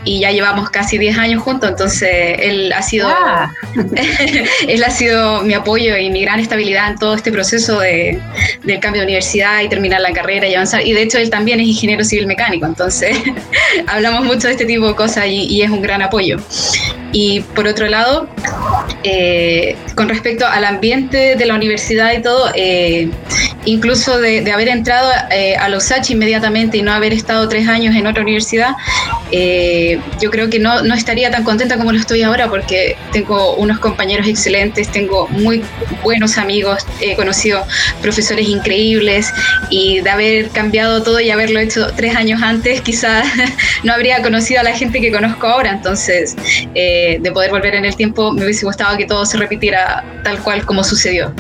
y 0.09 0.21
ya 0.21 0.31
llevamos 0.31 0.71
casi 0.71 0.97
10 0.97 1.19
años 1.19 1.43
juntos, 1.43 1.69
entonces 1.69 2.37
él 2.39 2.73
ha 2.73 2.81
sido 2.83 3.09
ah. 3.09 3.53
él 4.69 4.83
ha 4.83 4.91
sido 4.91 5.43
mi 5.43 5.53
apoyo 5.53 5.97
y 5.99 6.09
mi 6.09 6.23
gran 6.23 6.41
estabilidad 6.41 6.93
en 6.93 6.99
todo 6.99 7.15
este 7.15 7.31
proceso 7.31 7.81
de, 7.81 8.19
del 8.65 8.81
cambio 8.81 9.03
de 9.03 9.07
universidad 9.07 9.61
y 9.61 9.69
terminar 9.69 10.01
la 10.01 10.13
carrera 10.13 10.49
y 10.49 10.55
avanzar. 10.55 10.87
Y 10.87 10.95
de 10.95 11.03
hecho 11.03 11.19
él 11.19 11.29
también 11.29 11.61
es 11.61 11.67
ingeniero 11.67 12.05
civil 12.05 12.27
mecánico, 12.27 12.65
entonces 12.65 13.19
hablamos 13.87 14.25
mucho 14.25 14.47
de 14.47 14.55
este 14.55 14.65
tipo 14.65 14.89
de 14.89 14.95
cosas 14.95 15.27
y, 15.33 15.63
es 15.63 15.71
un 15.71 15.83
gran 15.83 16.03
apoyo. 16.03 16.39
Y 17.13 17.41
por 17.41 17.67
otro 17.67 17.87
lado, 17.87 18.29
eh, 19.03 19.77
con 19.95 20.09
respecto 20.09 20.47
al 20.47 20.65
ambiente 20.65 21.37
de 21.37 21.47
la 21.47 21.55
universidad 21.55 22.13
y 22.13 22.23
todo, 22.23 22.51
eh, 22.55 23.11
incluso 23.69 24.19
de, 24.19 24.51
haber 24.51 24.69
entrado 24.69 25.11
eh, 25.31 25.57
a 25.57 25.69
los 25.69 25.85
USACH 25.85 26.11
inmediatamente 26.11 26.79
y 26.79 26.83
no 26.83 26.93
haber 26.93 27.13
estado 27.13 27.49
tres 27.49 27.69
años 27.69 27.95
en 27.95 28.07
otra 28.07 28.23
universidad, 28.23 28.73
eh, 29.31 30.01
yo 30.21 30.31
creo 30.31 30.49
que 30.51 30.59
no, 30.59 30.83
no, 30.83 30.95
estaría 30.95 31.31
tan 31.31 31.45
contenta 31.45 31.77
como 31.77 31.93
lo 31.93 31.99
estoy 31.99 32.23
ahora 32.23 32.49
porque 32.49 32.97
tengo 33.13 33.55
unos 33.57 33.79
compañeros 33.79 34.27
excelentes, 34.27 34.91
tengo 34.91 35.29
muy 35.29 35.63
buenos 36.03 36.39
amigos, 36.39 36.85
he 37.01 37.15
conocido 37.15 37.65
profesores 38.01 38.49
increíbles 38.49 39.33
y 39.71 40.01
de 40.01 40.11
haber 40.11 40.49
cambiado 40.49 41.03
todo 41.03 41.21
y 41.21 41.31
haberlo 41.31 41.61
hecho 41.61 41.89
tres 41.95 42.17
años 42.17 42.43
antes, 42.43 42.81
quizás 42.89 43.27
no 43.85 43.93
habría 43.93 44.23
conocido 44.23 44.61
a 44.61 44.65
la 44.65 44.73
gente 44.73 45.01
que 45.01 45.13
conozco 45.13 45.47
ahora. 45.47 45.71
Entonces, 45.71 46.37
eh, 46.75 47.19
de 47.21 47.33
poder 47.33 47.51
volver 47.51 47.75
en 47.75 47.85
el 47.85 47.97
tiempo, 47.97 48.33
me 48.33 48.45
hubiese 48.45 48.65
gustado 48.65 48.97
que 48.97 49.07
todo 49.07 49.27
se 49.27 49.37
repitiera 49.37 50.05
tal 50.25 50.39
cual 50.41 50.65
como 50.65 50.83
sucedió. 50.85 51.33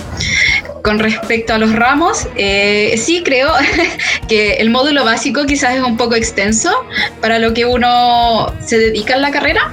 Con 0.83 0.99
respecto 0.99 1.55
a 1.55 1.59
los 1.59 1.73
ramos, 1.73 2.18
eh, 2.37 2.95
sí 2.99 3.23
creo 3.25 3.53
que 4.29 4.55
el 4.55 4.71
módulo 4.71 5.05
básico 5.05 5.45
quizás 5.47 5.77
es 5.77 5.83
un 5.83 5.97
poco 5.97 6.15
extenso 6.15 6.85
para 7.21 7.39
lo 7.39 7.55
que 7.55 7.65
uno 7.65 8.53
se 8.65 8.79
dedica 8.79 9.15
en 9.15 9.23
la 9.23 9.31
carrera. 9.31 9.73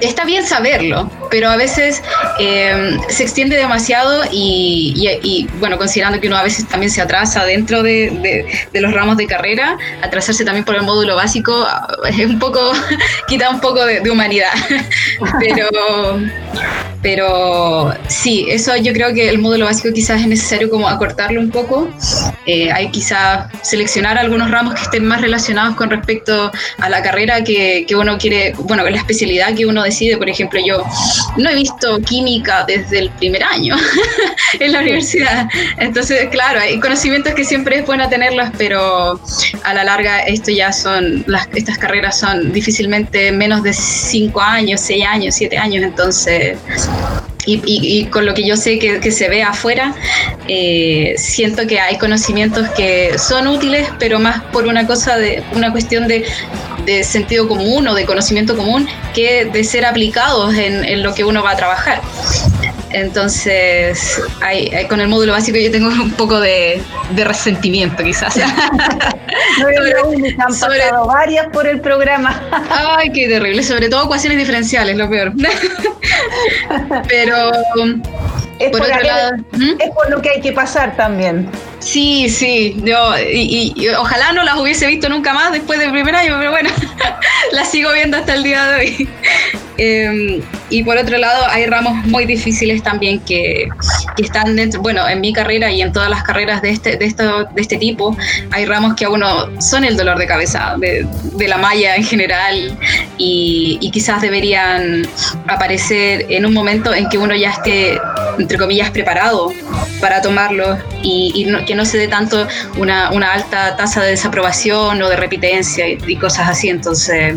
Está 0.00 0.24
bien 0.24 0.46
saberlo, 0.46 1.10
pero 1.34 1.50
a 1.50 1.56
veces 1.56 2.00
eh, 2.38 2.96
se 3.08 3.24
extiende 3.24 3.56
demasiado 3.56 4.22
y, 4.30 5.48
bueno, 5.58 5.76
considerando 5.78 6.20
que 6.20 6.28
uno 6.28 6.36
a 6.36 6.44
veces 6.44 6.68
también 6.68 6.92
se 6.92 7.00
atrasa 7.00 7.44
dentro 7.44 7.82
de, 7.82 8.46
los 8.72 8.92
ramos 8.92 9.16
de 9.16 9.26
carrera, 9.26 9.76
atrasarse 10.00 10.44
también 10.44 10.64
por 10.64 10.76
el 10.76 10.82
módulo 10.82 11.16
básico 11.16 11.66
es 12.08 12.24
un 12.24 12.38
poco, 12.38 12.72
quita 13.26 13.50
un 13.50 13.60
poco 13.60 13.84
de, 13.84 14.08
humanidad. 14.08 14.52
pero, 15.40 16.20
pero 17.02 17.92
sí, 18.06 18.46
eso 18.48 18.76
yo 18.76 18.92
creo 18.92 19.12
que 19.12 19.28
el 19.28 19.40
módulo 19.40 19.64
básico 19.64 19.92
quizás 19.92 20.20
es 20.20 20.28
necesario 20.28 20.70
como 20.70 20.88
acortarlo 20.88 21.40
un 21.40 21.50
poco. 21.50 21.88
Eh, 22.46 22.70
hay 22.70 22.92
quizás 22.92 23.50
seleccionar 23.62 24.18
algunos 24.18 24.52
ramos 24.52 24.74
que 24.74 24.82
estén 24.82 25.04
más 25.04 25.20
relacionados 25.20 25.74
con 25.74 25.90
respecto 25.90 26.52
a 26.78 26.88
la 26.88 27.02
carrera 27.02 27.42
que, 27.42 27.86
que 27.88 27.96
uno 27.96 28.18
quiere, 28.18 28.52
bueno, 28.56 28.88
la 28.88 28.98
especialidad 28.98 29.52
que 29.56 29.66
uno 29.66 29.82
decide. 29.82 30.16
Por 30.16 30.28
ejemplo, 30.28 30.60
yo 30.64 30.84
no 31.36 31.50
he 31.50 31.54
visto 31.54 31.98
química 32.00 32.64
desde 32.66 32.98
el 33.00 33.10
primer 33.10 33.42
año 33.42 33.76
en 34.60 34.72
la 34.72 34.80
universidad. 34.80 35.48
Entonces, 35.78 36.28
claro, 36.30 36.60
hay 36.60 36.78
conocimientos 36.80 37.34
que 37.34 37.44
siempre 37.44 37.78
es 37.78 37.86
bueno 37.86 38.08
tenerlos, 38.08 38.48
pero 38.56 39.20
a 39.64 39.74
la 39.74 39.84
larga 39.84 40.20
esto 40.20 40.50
ya 40.50 40.72
son, 40.72 41.24
las, 41.26 41.48
estas 41.54 41.78
carreras 41.78 42.18
son 42.18 42.52
difícilmente 42.52 43.32
menos 43.32 43.62
de 43.62 43.72
cinco 43.72 44.40
años, 44.40 44.80
seis 44.80 45.04
años, 45.06 45.34
siete 45.34 45.58
años. 45.58 45.82
Entonces, 45.82 46.58
y, 47.46 48.06
con 48.06 48.26
lo 48.26 48.34
que 48.34 48.46
yo 48.46 48.56
sé 48.56 48.78
que, 48.78 49.12
se 49.12 49.28
ve 49.28 49.42
afuera, 49.42 49.94
eh, 50.48 51.14
siento 51.16 51.66
que 51.66 51.80
hay 51.80 51.98
conocimientos 51.98 52.68
que 52.70 53.18
son 53.18 53.46
útiles, 53.46 53.88
pero 53.98 54.18
más 54.18 54.42
por 54.44 54.66
una 54.66 54.86
cosa 54.86 55.16
de 55.16 55.42
una 55.54 55.70
cuestión 55.72 56.08
de, 56.08 56.24
sentido 57.02 57.48
común 57.48 57.88
o 57.88 57.94
de 57.94 58.04
conocimiento 58.04 58.56
común 58.56 58.86
que 59.14 59.46
de 59.46 59.64
ser 59.64 59.86
aplicados 59.86 60.54
en, 60.54 61.02
lo 61.02 61.14
que 61.14 61.24
uno 61.24 61.42
va 61.42 61.52
a 61.52 61.56
trabajar. 61.56 62.00
Entonces, 62.94 64.22
con 64.88 65.00
el 65.00 65.08
módulo 65.08 65.32
básico 65.32 65.58
yo 65.58 65.70
tengo 65.70 65.88
un 65.88 66.12
poco 66.12 66.38
de, 66.40 66.80
resentimiento, 67.16 68.02
quizás. 68.02 68.36
han 68.38 70.36
pasado 70.38 71.06
varias 71.06 71.48
por 71.48 71.66
el 71.66 71.80
programa. 71.80 72.40
Ay, 72.70 73.10
qué 73.12 73.28
terrible. 73.28 73.62
Sobre 73.64 73.88
todo 73.88 74.04
ecuaciones 74.04 74.38
diferenciales, 74.38 74.96
lo 74.96 75.10
peor. 75.10 75.32
Pero 77.08 77.50
es 78.58 78.70
por, 78.70 78.82
otro 78.82 79.00
lado, 79.00 79.36
¿Mm? 79.52 79.80
es 79.80 79.90
por 79.90 80.10
lo 80.10 80.22
que 80.22 80.30
hay 80.30 80.40
que 80.40 80.52
pasar 80.52 80.96
también. 80.96 81.48
Sí, 81.80 82.28
sí, 82.30 82.76
yo 82.82 83.12
y, 83.18 83.88
ojalá 83.98 84.32
no 84.32 84.42
las 84.42 84.56
hubiese 84.56 84.86
visto 84.86 85.08
nunca 85.08 85.34
más 85.34 85.52
después 85.52 85.78
del 85.78 85.90
primer 85.90 86.14
año, 86.14 86.36
pero 86.38 86.50
bueno, 86.50 86.70
las 87.52 87.70
sigo 87.70 87.92
viendo 87.92 88.16
hasta 88.16 88.34
el 88.34 88.42
día 88.42 88.66
de 88.66 88.76
hoy. 88.76 89.08
Em, 89.76 90.40
y 90.70 90.84
por 90.84 90.96
otro 90.96 91.18
lado, 91.18 91.46
hay 91.50 91.66
ramos 91.66 92.06
muy 92.06 92.26
difíciles 92.26 92.80
también 92.84 93.18
que, 93.18 93.68
están 94.18 94.54
dentro, 94.54 94.80
bueno, 94.80 95.08
en 95.08 95.20
mi 95.20 95.32
carrera 95.32 95.68
y 95.70 95.82
en 95.82 95.92
todas 95.92 96.08
las 96.08 96.22
carreras 96.22 96.62
de 96.62 96.70
este, 96.70 96.96
de 96.96 97.04
esto, 97.04 97.44
de 97.44 97.60
este 97.60 97.76
tipo, 97.78 98.16
hay 98.52 98.66
ramos 98.66 98.94
que 98.94 99.04
a 99.04 99.10
uno 99.10 99.60
son 99.60 99.84
el 99.84 99.96
dolor 99.96 100.16
de 100.18 100.28
cabeza, 100.28 100.76
de, 100.78 101.08
la 101.48 101.56
malla 101.56 101.96
en 101.96 102.04
general, 102.04 102.78
y, 103.18 103.78
y 103.80 103.90
quizás 103.90 104.22
deberían 104.22 105.08
aparecer 105.48 106.26
en 106.28 106.46
un 106.46 106.54
momento 106.54 106.94
en 106.94 107.08
que 107.08 107.18
uno 107.18 107.34
ya 107.34 107.50
esté 107.50 108.00
entre 108.38 108.58
comillas, 108.58 108.90
preparado 108.90 109.52
para 110.00 110.20
tomarlo 110.20 110.78
y, 111.04 111.46
que 111.66 111.74
no 111.74 111.84
se 111.84 111.98
dé 111.98 112.08
tanto 112.08 112.46
una, 112.76 113.08
alta 113.32 113.76
tasa 113.76 114.02
de 114.02 114.10
desaprobación 114.10 115.00
o 115.02 115.08
de 115.08 115.16
repitencia 115.16 115.88
y, 115.88 116.16
cosas 116.16 116.48
así. 116.48 116.68
Entonces, 116.68 117.36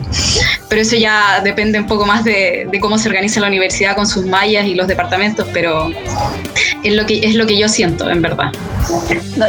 pero 0.70 0.82
eso 0.82 0.96
ya 0.96 1.42
depende 1.44 1.80
un 1.80 1.88
poco 1.88 2.06
más 2.06 2.24
de, 2.24 2.70
cómo 2.80 2.98
se 2.98 3.10
organiza 3.10 3.40
la 3.40 3.48
universidad 3.48 3.96
con 3.96 4.08
sus 4.08 4.26
mallas 4.26 4.66
y 4.66 4.76
los 4.76 4.88
departamentos, 4.88 5.48
pero 5.54 5.90
es 6.84 6.94
lo 6.94 7.06
que, 7.06 7.20
es 7.20 7.36
lo 7.36 7.46
que 7.46 7.58
yo 7.58 7.68
siento, 7.68 8.10
en 8.10 8.22
verdad. 8.22 8.52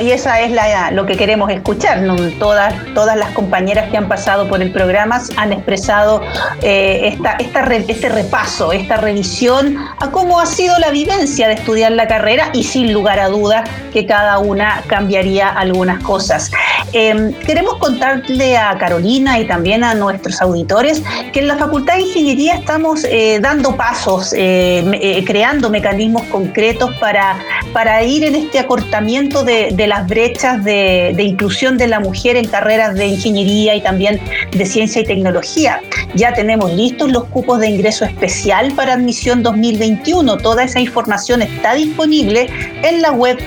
y 0.03 0.11
esa 0.11 0.41
es 0.41 0.51
la, 0.51 0.91
lo 0.91 1.07
que 1.07 1.17
queremos 1.17 1.51
escuchar. 1.51 2.03
Todas, 2.39 2.75
todas 2.95 3.17
las 3.17 3.31
compañeras 3.31 3.91
que 3.91 3.97
han 3.97 4.09
pasado 4.09 4.49
por 4.49 4.63
el 4.63 4.73
programa 4.73 5.23
han 5.37 5.53
expresado 5.53 6.23
eh, 6.63 7.13
esta, 7.13 7.33
esta 7.33 7.69
este 7.77 8.09
repaso, 8.09 8.73
esta 8.73 8.97
revisión 8.97 9.77
a 10.01 10.11
cómo 10.11 10.41
ha 10.41 10.47
sido 10.47 10.79
la 10.79 10.91
vivencia 10.91 11.49
de 11.49 11.55
estudiar 11.55 11.93
la 11.93 12.09
carrera 12.09 12.51
y 12.53 12.65
sin 12.65 12.93
lugar 12.93 13.21
a 13.21 13.29
dudas 13.29 13.69
que 13.93 14.07
cada 14.09 14.38
una 14.38 14.83
cambiaría 14.88 15.49
algunas 15.50 16.03
cosas. 16.03 16.50
Em, 16.93 17.33
queremos 17.35 17.75
contarle 17.75 18.57
a 18.57 18.77
Carolina 18.79 19.38
y 19.38 19.47
también 19.47 19.85
a 19.85 19.95
nuestros 19.95 20.41
auditores 20.41 21.03
que 21.33 21.41
en 21.41 21.49
la 21.49 21.57
Facultad 21.57 21.95
de 21.95 22.00
Ingeniería 22.00 22.55
estamos 22.55 23.05
eh, 23.05 23.38
dando 23.41 23.77
pasos, 23.77 24.33
eh, 24.33 24.83
eh, 25.00 25.23
creando 25.25 25.69
mecanismos 25.71 26.23
concretos 26.25 26.91
para, 26.99 27.38
para 27.73 28.03
ir 28.03 28.25
en 28.25 28.35
este 28.35 28.59
acortamiento 28.59 29.45
de, 29.45 29.75
las 29.87 30.07
brechas 30.07 30.65
de, 30.65 31.12
de, 31.15 31.23
inclusión 31.23 31.77
de 31.77 31.88
la 31.88 32.00
mujer 32.00 32.37
en 32.37 32.49
carreras 32.49 32.95
de 32.95 33.07
ingeniería 33.07 33.75
y 33.75 33.83
también 33.83 34.21
de 34.50 34.67
ciencia 34.67 35.03
y 35.03 35.05
tecnología. 35.05 35.81
Ya 36.15 36.33
tenemos 36.33 36.73
listos 36.73 37.12
los 37.12 37.25
cupos 37.25 37.61
de 37.61 37.69
ingreso 37.69 38.07
especial 38.07 38.73
para 38.73 38.95
admisión 38.95 39.43
2021. 39.43 40.38
Toda 40.38 40.65
esa 40.65 40.81
información 40.81 41.43
está 41.43 41.75
disponible 41.75 42.49
en 42.83 43.03
la 43.03 43.12
web 43.12 43.38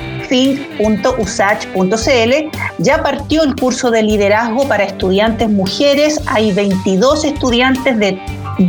Ya 2.78 3.04
partió 3.04 3.44
el 3.44 3.56
curso 3.56 3.92
de 3.92 4.02
liderazgo 4.02 4.68
para 4.68 4.84
estudiantes 4.84 5.50
mujeres. 5.50 6.20
Hay 6.28 6.54
22 6.54 7.26
estudiantes 7.26 7.98
de 8.00 8.20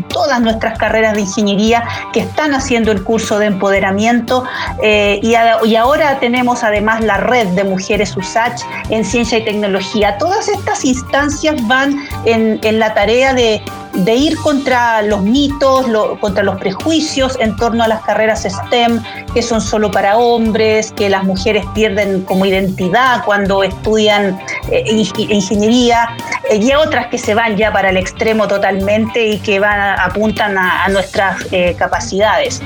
todas 0.09 0.41
nuestras 0.41 0.79
carreras 0.79 1.15
de 1.15 1.23
ingeniería 1.23 1.85
que 2.13 2.21
están 2.21 2.55
haciendo 2.55 2.93
el 2.93 3.03
curso 3.03 3.39
de 3.39 3.47
empoderamiento 3.47 4.45
eh, 4.83 5.21
y, 5.23 5.35
ahora 5.77 6.19
tenemos 6.19 6.63
además 6.65 7.03
la 7.03 7.19
red 7.19 7.47
de 7.49 7.65
mujeres 7.65 8.17
USACH 8.17 8.63
en 8.91 9.05
ciencia 9.05 9.39
y 9.39 9.45
tecnología. 9.45 10.17
Todas 10.19 10.49
estas 10.49 10.85
instancias 10.85 11.57
van 11.67 11.97
en 12.25 12.79
la 12.79 12.95
tarea 12.95 13.35
de 13.35 13.63
de 13.95 14.15
ir 14.15 14.37
contra 14.39 15.03
los 15.03 15.23
mitos, 15.23 15.87
contra 16.21 16.43
los 16.43 16.59
prejuicios 16.59 17.37
en 17.41 17.55
torno 17.57 17.85
a 17.85 17.89
las 17.89 18.03
carreras 18.03 18.43
STEM, 18.43 19.03
que 19.35 19.43
son 19.43 19.61
solo 19.61 19.91
para 19.91 20.17
hombres, 20.17 20.93
que 20.93 21.09
las 21.11 21.25
mujeres 21.25 21.65
pierden 21.75 22.23
como 22.23 22.47
identidad 22.47 23.25
cuando 23.25 23.63
estudian 23.63 24.41
eh, 24.71 24.85
ingeniería, 24.89 26.17
eh, 26.51 26.57
y 26.57 26.73
otras 26.73 27.07
que 27.09 27.19
se 27.19 27.35
van 27.35 27.57
ya 27.57 27.73
para 27.73 27.91
el 27.91 27.97
extremo 27.97 28.49
totalmente 28.49 29.27
y 29.27 29.39
que 29.39 29.61
van 29.61 29.99
apuntan 29.99 30.57
a, 30.59 30.89
nuestras 30.89 31.47
eh, 31.53 31.75
capacidades. 31.79 32.61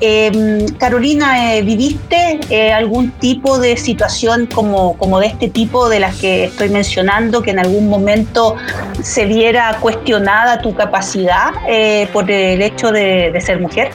Em, 0.00 0.66
Carolina, 0.78 1.54
eh, 1.54 1.62
¿viviste 1.62 2.38
eh, 2.50 2.72
algún 2.72 3.12
tipo 3.12 3.58
de 3.58 3.78
situación 3.78 4.46
como, 4.46 4.96
como 4.98 5.20
de 5.20 5.28
este 5.28 5.48
tipo 5.48 5.88
de 5.88 6.00
las 6.00 6.16
que 6.16 6.44
estoy 6.44 6.68
mencionando, 6.68 7.40
que 7.40 7.52
en 7.52 7.58
algún 7.58 7.88
momento 7.88 8.56
se 9.02 9.24
viera 9.24 9.78
cuestionada 9.80 10.60
tu 10.60 10.74
capacidad 10.74 11.50
eh, 11.66 12.08
por 12.12 12.30
el 12.30 12.60
hecho 12.60 12.92
de, 12.92 13.40
ser 13.40 13.60
mujer? 13.60 13.90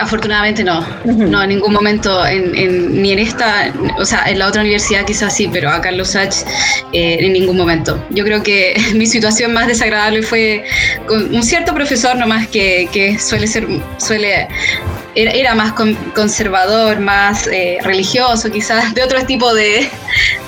Afortunadamente 0.00 0.64
no, 0.64 0.86
no 1.04 1.42
en 1.42 1.48
ningún 1.48 1.72
momento, 1.72 2.24
ni 2.28 3.12
en 3.12 3.18
esta, 3.18 3.72
o 3.98 4.04
sea, 4.04 4.24
en 4.26 4.38
la 4.38 4.46
otra 4.46 4.62
universidad 4.62 5.04
quizás 5.04 5.36
sí, 5.36 5.48
pero 5.52 5.70
acá 5.70 5.90
en 5.90 5.98
Los 5.98 6.16
H 6.16 6.44
en 6.92 7.32
ningún 7.32 7.56
momento. 7.56 8.02
Yo 8.10 8.24
creo 8.24 8.42
que 8.42 8.76
mi 8.94 9.06
situación 9.06 9.52
más 9.52 9.66
desagradable 9.66 10.22
fue 10.22 10.64
con 11.06 11.34
un 11.34 11.42
cierto 11.42 11.74
profesor 11.74 12.16
nomás 12.16 12.48
que, 12.48 12.88
que 12.92 13.18
suele 13.18 13.46
ser, 13.46 13.66
suele 13.98 14.48
era, 15.16 15.54
más 15.54 15.72
conservador, 16.14 17.00
más 17.00 17.46
eh, 17.46 17.78
religioso, 17.82 18.50
quizás 18.50 18.94
de 18.94 19.02
otro 19.02 19.24
tipo 19.24 19.54
de, 19.54 19.88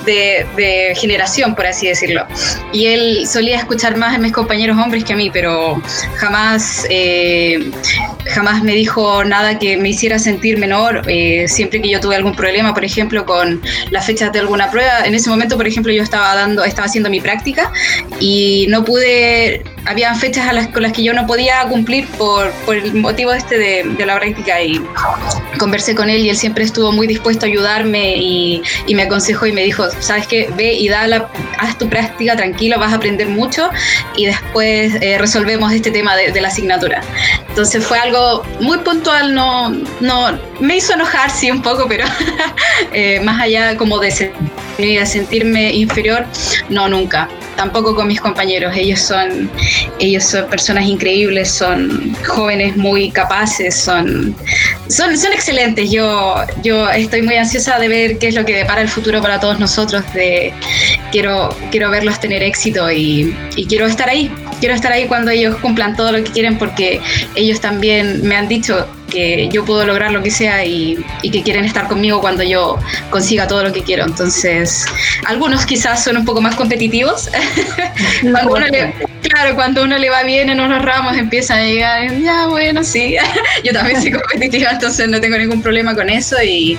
de, 0.05 0.93
generación, 0.95 1.55
por 1.55 1.65
así 1.65 1.87
decirlo. 1.87 2.25
Y 2.71 2.85
él 2.85 3.27
solía 3.27 3.57
escuchar 3.57 3.97
más 3.97 4.15
a 4.15 4.19
mis 4.19 4.31
compañeros 4.31 4.77
hombres 4.77 5.03
que 5.03 5.13
a 5.13 5.15
mí, 5.15 5.29
pero 5.31 5.81
jamás, 6.17 6.85
eh, 6.89 7.71
jamás 8.29 8.63
me 8.63 8.73
dijo 8.73 9.23
nada 9.23 9.59
que 9.59 9.77
me 9.77 9.89
hiciera 9.89 10.19
sentir 10.19 10.57
menor. 10.57 11.01
Eh, 11.07 11.45
siempre 11.47 11.81
que 11.81 11.89
yo 11.89 11.99
tuve 11.99 12.15
algún 12.15 12.35
problema, 12.35 12.73
por 12.73 12.85
ejemplo, 12.85 13.25
con 13.25 13.61
las 13.91 14.05
fechas 14.05 14.31
de 14.31 14.39
alguna 14.39 14.69
prueba, 14.71 15.05
en 15.05 15.15
ese 15.15 15.29
momento, 15.29 15.57
por 15.57 15.67
ejemplo, 15.67 15.91
yo 15.91 16.03
estaba 16.03 16.35
dando, 16.35 16.63
estaba 16.63 16.85
haciendo 16.87 17.09
mi 17.09 17.21
práctica 17.21 17.71
y 18.19 18.67
no 18.69 18.83
pude, 18.83 19.63
habían 19.89 20.15
fechas 20.15 20.47
a 20.47 20.53
las, 20.53 20.67
con 20.67 20.83
las 20.83 20.93
que 20.93 21.01
yo 21.01 21.13
no 21.13 21.25
podía 21.25 21.63
cumplir 21.63 22.07
por, 22.09 22.51
por 22.65 22.75
el 22.75 22.93
motivo 22.93 23.33
este 23.33 23.57
de, 23.57 23.83
de 23.97 24.05
la 24.05 24.19
práctica 24.19 24.61
y 24.61 24.79
conversé 25.57 25.95
con 25.95 26.11
él 26.11 26.21
y 26.25 26.29
él 26.29 26.37
siempre 26.37 26.63
estuvo 26.63 26.91
muy 26.91 27.07
dispuesto 27.07 27.47
a 27.47 27.49
ayudarme 27.49 28.15
y, 28.17 28.61
me 28.93 29.03
aconsejó 29.03 29.45
y 29.45 29.53
me 29.53 29.63
dijo, 29.63 29.85
sabes 29.99 30.27
qué, 30.27 30.49
ve 30.55 30.73
y 30.73 30.89
da 30.89 31.07
la, 31.07 31.29
haz 31.57 31.77
tu 31.77 31.89
práctica 31.89 32.35
tranquilo, 32.35 32.77
vas 32.77 32.93
a 32.93 32.97
aprender 32.97 33.27
mucho 33.27 33.69
y 34.15 34.25
después 34.25 34.93
eh, 35.01 35.17
resolvemos 35.17 35.71
este 35.71 35.89
tema 35.89 36.15
de, 36.15 36.39
la 36.39 36.49
asignatura. 36.49 37.01
Entonces 37.49 37.83
fue 37.83 37.97
algo 37.97 38.43
muy 38.61 38.77
puntual, 38.79 39.33
no, 39.33 39.69
no 39.99 40.39
me 40.59 40.77
hizo 40.77 40.93
enojar 40.93 41.31
sí 41.31 41.49
un 41.49 41.61
poco, 41.61 41.85
pero 41.87 42.05
eh, 42.93 43.19
más 43.21 43.41
allá 43.41 43.75
como 43.75 43.99
de 43.99 44.11
sentirme 45.05 45.73
inferior, 45.73 46.25
no, 46.69 46.87
nunca 46.87 47.29
tampoco 47.59 47.93
con 47.93 48.07
mis 48.07 48.21
compañeros. 48.21 48.73
Ellos 48.73 49.01
son, 49.01 49.51
ellos 49.99 50.23
son 50.23 50.47
personas 50.47 50.85
increíbles, 50.85 51.51
son 51.51 52.15
jóvenes 52.25 52.77
muy 52.77 53.11
capaces, 53.11 53.75
son, 53.75 54.33
son, 54.87 55.17
son 55.17 55.33
excelentes. 55.33 55.91
Yo, 55.91 56.35
yo 56.63 56.89
estoy 56.89 57.21
muy 57.21 57.35
ansiosa 57.35 57.77
de 57.77 57.89
ver 57.89 58.17
qué 58.17 58.29
es 58.29 58.35
lo 58.35 58.45
que 58.45 58.55
depara 58.55 58.81
el 58.81 58.87
futuro 58.87 59.21
para 59.21 59.41
todos 59.41 59.59
nosotros. 59.59 60.05
De, 60.13 60.53
quiero, 61.11 61.53
quiero 61.69 61.91
verlos 61.91 62.17
tener 62.21 62.41
éxito 62.43 62.89
y 62.89 63.35
quiero 63.67 63.87
estar 63.87 64.07
ahí. 64.07 64.31
Quiero 64.61 64.73
estar 64.73 64.93
ahí 64.93 65.05
cuando 65.07 65.31
ellos 65.31 65.57
cumplan 65.57 65.97
todo 65.97 66.13
lo 66.13 66.23
que 66.23 66.31
quieren 66.31 66.57
porque 66.57 67.01
ellos 67.35 67.59
también 67.59 68.25
me 68.25 68.37
han 68.37 68.47
dicho 68.47 68.87
que 69.09 69.49
yo 69.51 69.65
puedo 69.65 69.85
lograr 69.85 70.11
lo 70.11 70.21
que 70.21 70.31
sea 70.31 70.65
y, 70.65 70.97
que 71.21 71.43
quieren 71.43 71.65
estar 71.65 71.87
conmigo 71.87 72.21
cuando 72.21 72.43
yo 72.43 72.77
consiga 73.09 73.47
todo 73.47 73.63
lo 73.63 73.73
que 73.73 73.83
quiero. 73.83 74.05
Entonces, 74.05 74.85
algunos 75.25 75.65
quizás 75.65 76.03
son 76.03 76.17
un 76.17 76.25
poco 76.25 76.41
más 76.41 76.55
competitivos. 76.55 77.29
cuando 78.31 78.55
uno 78.55 78.67
le, 78.67 78.93
claro, 79.21 79.55
cuando 79.55 79.83
uno 79.83 79.97
le 79.97 80.09
va 80.09 80.23
bien 80.23 80.49
en 80.49 80.59
unos 80.59 80.83
ramos 80.83 81.17
empiezan 81.17 81.59
a 81.59 81.63
llegar, 81.63 82.19
ya 82.19 82.47
bueno, 82.47 82.83
sí, 82.83 83.15
yo 83.63 83.73
también 83.73 84.01
soy 84.01 84.11
competitiva, 84.11 84.71
entonces 84.71 85.07
no 85.07 85.19
tengo 85.21 85.37
ningún 85.37 85.61
problema 85.61 85.95
con 85.95 86.09
eso 86.09 86.35
y, 86.43 86.77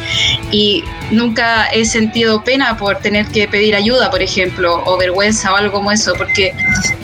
y 0.51 0.85
nunca 1.11 1.67
he 1.67 1.85
sentido 1.85 2.43
pena 2.43 2.77
por 2.77 2.99
tener 2.99 3.27
que 3.27 3.49
pedir 3.49 3.75
ayuda, 3.75 4.11
por 4.11 4.23
ejemplo, 4.23 4.83
o 4.85 4.97
vergüenza 4.97 5.53
o 5.53 5.57
algo 5.57 5.73
como 5.73 5.93
eso, 5.93 6.15
porque 6.17 6.55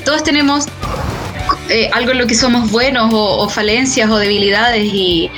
todos 0.05 0.23
tenemos 0.23 0.67
eh, 1.69 1.91
algo 1.93 2.13
en 2.13 2.19
lo 2.19 2.27
que 2.27 2.35
somos 2.35 2.71
buenos 2.71 3.11
o, 3.13 3.49
falencias 3.49 4.09
o 4.09 4.19
debilidades 4.19 4.85
y, 4.85 5.31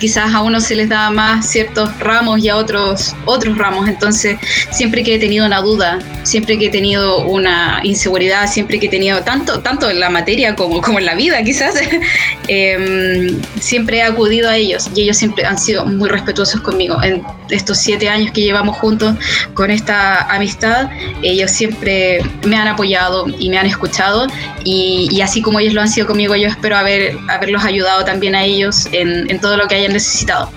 quizás 0.00 0.34
a 0.34 0.42
uno 0.42 0.60
se 0.60 0.74
les 0.74 0.88
da 0.88 1.10
más 1.10 1.48
ciertos 1.48 1.88
ramos 1.98 2.40
y 2.40 2.48
a 2.48 2.56
otros 2.56 3.14
otros 3.26 3.56
ramos. 3.56 3.88
Entonces, 3.88 4.38
siempre 4.70 5.02
que 5.02 5.14
he 5.14 5.18
tenido 5.18 5.46
una 5.46 5.60
duda, 5.60 5.98
siempre 6.22 6.58
que 6.58 6.66
he 6.66 6.70
tenido 6.70 7.24
una 7.26 7.80
inseguridad, 7.84 8.50
siempre 8.50 8.78
que 8.78 8.86
he 8.86 8.88
tenido 8.88 9.20
tanto, 9.22 9.60
tanto 9.60 9.90
en 9.90 10.00
la 10.00 10.10
materia 10.10 10.56
como, 10.56 10.80
como 10.80 10.98
en 10.98 11.06
la 11.06 11.14
vida 11.14 11.42
quizás, 11.42 11.74
em, 12.48 13.40
siempre 13.60 13.98
he 13.98 14.02
acudido 14.02 14.48
a 14.48 14.56
ellos 14.56 14.90
y 14.94 15.02
ellos 15.02 15.16
siempre 15.16 15.44
han 15.44 15.58
sido 15.58 15.84
muy 15.84 16.08
respetuosos 16.08 16.60
conmigo. 16.60 17.02
En 17.02 17.22
estos 17.50 17.78
siete 17.78 18.08
años 18.08 18.32
que 18.32 18.40
llevamos 18.40 18.76
juntos 18.78 19.14
con 19.52 19.70
esta 19.70 20.22
amistad, 20.34 20.88
ellos 21.22 21.50
siempre 21.50 22.22
me 22.44 22.56
han 22.56 22.68
apoyado 22.68 23.26
y 23.38 23.50
me 23.50 23.58
han 23.58 23.66
escuchado 23.66 24.26
y, 24.64 25.08
y 25.10 25.20
así 25.20 25.42
como 25.42 25.60
ellos 25.60 25.73
lo 25.74 25.82
han 25.82 25.88
sido 25.88 26.06
conmigo, 26.06 26.34
yo 26.36 26.48
espero 26.48 26.76
haber, 26.76 27.16
haberlos 27.28 27.64
ayudado 27.64 28.04
también 28.04 28.34
a 28.34 28.44
ellos 28.44 28.88
en, 28.92 29.30
en 29.30 29.40
todo 29.40 29.56
lo 29.56 29.66
que 29.68 29.74
hayan 29.74 29.92
necesitado. 29.92 30.50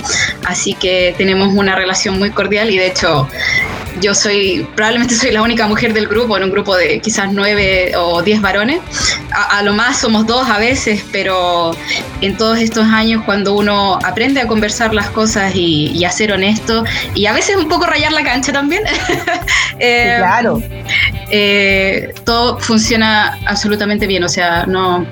Así 0.45 0.73
que 0.73 1.13
tenemos 1.17 1.53
una 1.53 1.75
relación 1.75 2.17
muy 2.17 2.31
cordial 2.31 2.69
y 2.71 2.77
de 2.77 2.87
hecho 2.87 3.27
yo 3.99 4.13
soy, 4.13 4.67
probablemente 4.75 5.15
soy 5.15 5.31
la 5.31 5.41
única 5.41 5.67
mujer 5.67 5.93
del 5.93 6.07
grupo, 6.07 6.37
en 6.37 6.43
un 6.43 6.51
grupo 6.51 6.75
de 6.75 6.99
quizás 6.99 7.31
nueve 7.31 7.93
o 7.95 8.21
diez 8.21 8.41
varones. 8.41 8.79
A, 9.31 9.61
lo 9.63 9.73
más 9.73 9.99
somos 9.99 10.25
dos 10.25 10.49
a 10.49 10.57
veces, 10.57 11.03
pero 11.11 11.75
en 12.21 12.37
todos 12.37 12.59
estos 12.59 12.85
años 12.85 13.23
cuando 13.25 13.53
uno 13.53 13.99
aprende 14.03 14.41
a 14.41 14.47
conversar 14.47 14.93
las 14.93 15.09
cosas 15.09 15.53
y, 15.55 16.03
a 16.05 16.11
ser 16.11 16.31
honesto 16.31 16.85
y 17.15 17.25
a 17.25 17.33
veces 17.33 17.57
un 17.57 17.67
poco 17.67 17.85
rayar 17.85 18.13
la 18.13 18.23
cancha 18.23 18.53
también, 18.53 18.83
eh, 19.79 20.15
claro. 20.17 20.61
Eh, 21.29 22.13
todo 22.23 22.57
funciona 22.59 23.37
absolutamente 23.45 24.07
bien, 24.07 24.23
o 24.23 24.29
sea, 24.29 24.65
no, 24.65 25.05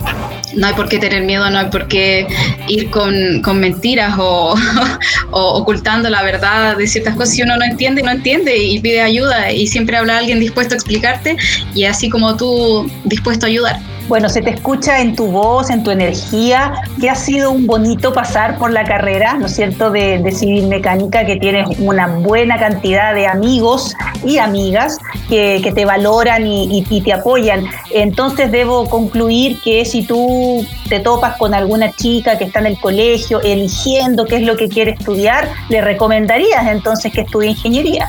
no 0.56 0.67
hay 0.67 0.74
por 0.74 0.88
qué 0.88 0.98
tener 0.98 1.24
miedo, 1.24 1.50
no 1.50 1.60
hay 1.60 1.65
por 1.65 1.88
qué 1.88 2.28
ir 2.67 2.89
con, 2.89 3.41
con 3.41 3.60
mentiras 3.60 4.15
o, 4.17 4.56
o, 5.32 5.54
ocultando 5.56 6.10
la 6.10 6.24
verdad 6.24 6.78
de 6.78 6.88
ciertas 6.88 7.15
cosas. 7.15 7.36
Si 7.36 7.41
uno 7.41 7.58
no 7.58 7.65
entiende, 7.65 8.02
no 8.02 8.12
entiende 8.12 8.56
y 8.58 8.75
pide 8.80 9.02
ayuda 9.02 9.52
y 9.52 9.68
siempre 9.68 9.98
habla 9.98 10.18
alguien 10.18 10.40
dispuesto 10.40 10.74
a 10.74 10.78
explicarte 10.78 11.38
y 11.74 11.86
así 11.86 12.10
como 12.10 12.36
tú 12.36 12.90
dispuesto 13.06 13.46
a 13.46 13.50
ayudar. 13.50 13.80
Bueno, 14.08 14.30
se 14.30 14.44
te 14.44 14.52
escucha 14.52 15.02
en 15.02 15.16
tu 15.16 15.26
voz, 15.26 15.72
en 15.72 15.84
tu 15.84 15.90
energía, 15.90 16.74
que 17.02 17.10
ha 17.10 17.16
sido 17.16 17.50
un 17.50 17.66
bonito 17.66 18.14
pasar 18.14 18.60
por 18.60 18.72
la 18.72 18.84
carrera, 18.84 19.34
¿no 19.34 19.48
es 19.48 19.56
cierto?, 19.56 19.90
de, 19.90 20.32
civil 20.32 20.68
mecánica, 20.68 21.26
que 21.26 21.38
tienes 21.38 21.68
una 21.80 22.06
buena 22.06 22.60
cantidad 22.60 23.16
de 23.16 23.26
amigos 23.26 23.96
y 24.24 24.38
amigas 24.38 25.00
que, 25.28 25.72
te 25.74 25.86
valoran 25.86 26.46
y, 26.46 26.84
te 27.04 27.14
apoyan. 27.14 27.66
Entonces 27.92 28.52
debo 28.52 28.88
concluir 28.88 29.60
que 29.64 29.86
si 29.86 30.04
tú 30.04 30.64
te 30.88 31.00
topas 31.00 31.38
con 31.38 31.56
alguna 31.56 31.92
chica 31.92 32.38
que 32.38 32.44
está 32.44 32.60
en 32.60 32.68
el 32.68 32.80
colegio 32.80 33.42
eligiendo 33.42 34.26
qué 34.26 34.36
es 34.36 34.44
lo 34.44 34.56
que 34.56 34.70
quiere 34.70 34.92
estudiar, 34.92 35.50
le 35.70 35.82
recomendarías 35.82 36.68
entonces 36.68 37.12
que 37.12 37.22
estudie 37.22 37.50
ingeniería. 37.50 38.08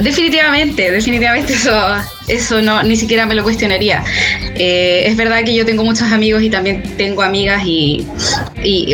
Definitivamente, 0.00 0.90
definitivamente 0.90 1.54
eso, 1.54 1.72
eso 2.28 2.62
no, 2.62 2.82
ni 2.82 2.96
siquiera 2.96 3.26
me 3.26 3.34
lo 3.34 3.42
cuestionaría. 3.42 4.04
Eh, 4.54 5.04
es 5.06 5.16
verdad 5.16 5.42
que 5.44 5.54
yo 5.54 5.64
tengo 5.64 5.84
muchos 5.84 6.12
amigos 6.12 6.42
y 6.42 6.50
también 6.50 6.82
tengo 6.96 7.22
amigas 7.22 7.62
y, 7.64 8.06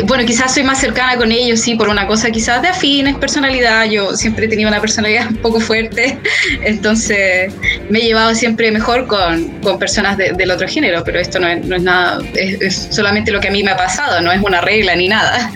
bueno, 0.05 0.25
quizás 0.25 0.53
soy 0.53 0.63
más 0.63 0.79
cercana 0.79 1.17
con 1.17 1.31
ellos, 1.31 1.59
sí, 1.59 1.75
por 1.75 1.89
una 1.89 2.07
cosa 2.07 2.31
quizás 2.31 2.61
de 2.61 2.69
afines, 2.69 3.15
personalidad. 3.17 3.85
Yo 3.85 4.15
siempre 4.15 4.45
he 4.45 4.47
tenido 4.47 4.69
una 4.69 4.79
personalidad 4.79 5.27
un 5.29 5.37
poco 5.37 5.59
fuerte, 5.59 6.17
entonces 6.63 7.53
me 7.89 7.99
he 7.99 8.03
llevado 8.03 8.33
siempre 8.35 8.71
mejor 8.71 9.07
con, 9.07 9.49
con 9.61 9.77
personas 9.79 10.17
del 10.17 10.51
otro 10.51 10.67
género, 10.67 11.03
pero 11.03 11.19
esto 11.19 11.39
no 11.39 11.47
es, 11.47 11.65
no 11.65 11.75
es 11.75 11.83
nada, 11.83 12.19
es, 12.35 12.87
solamente 12.91 13.31
lo 13.31 13.39
que 13.39 13.49
a 13.49 13.51
mí 13.51 13.63
me 13.63 13.71
ha 13.71 13.77
pasado, 13.77 14.21
no 14.21 14.31
es 14.31 14.41
una 14.41 14.61
regla 14.61 14.95
ni 14.95 15.07
nada. 15.07 15.51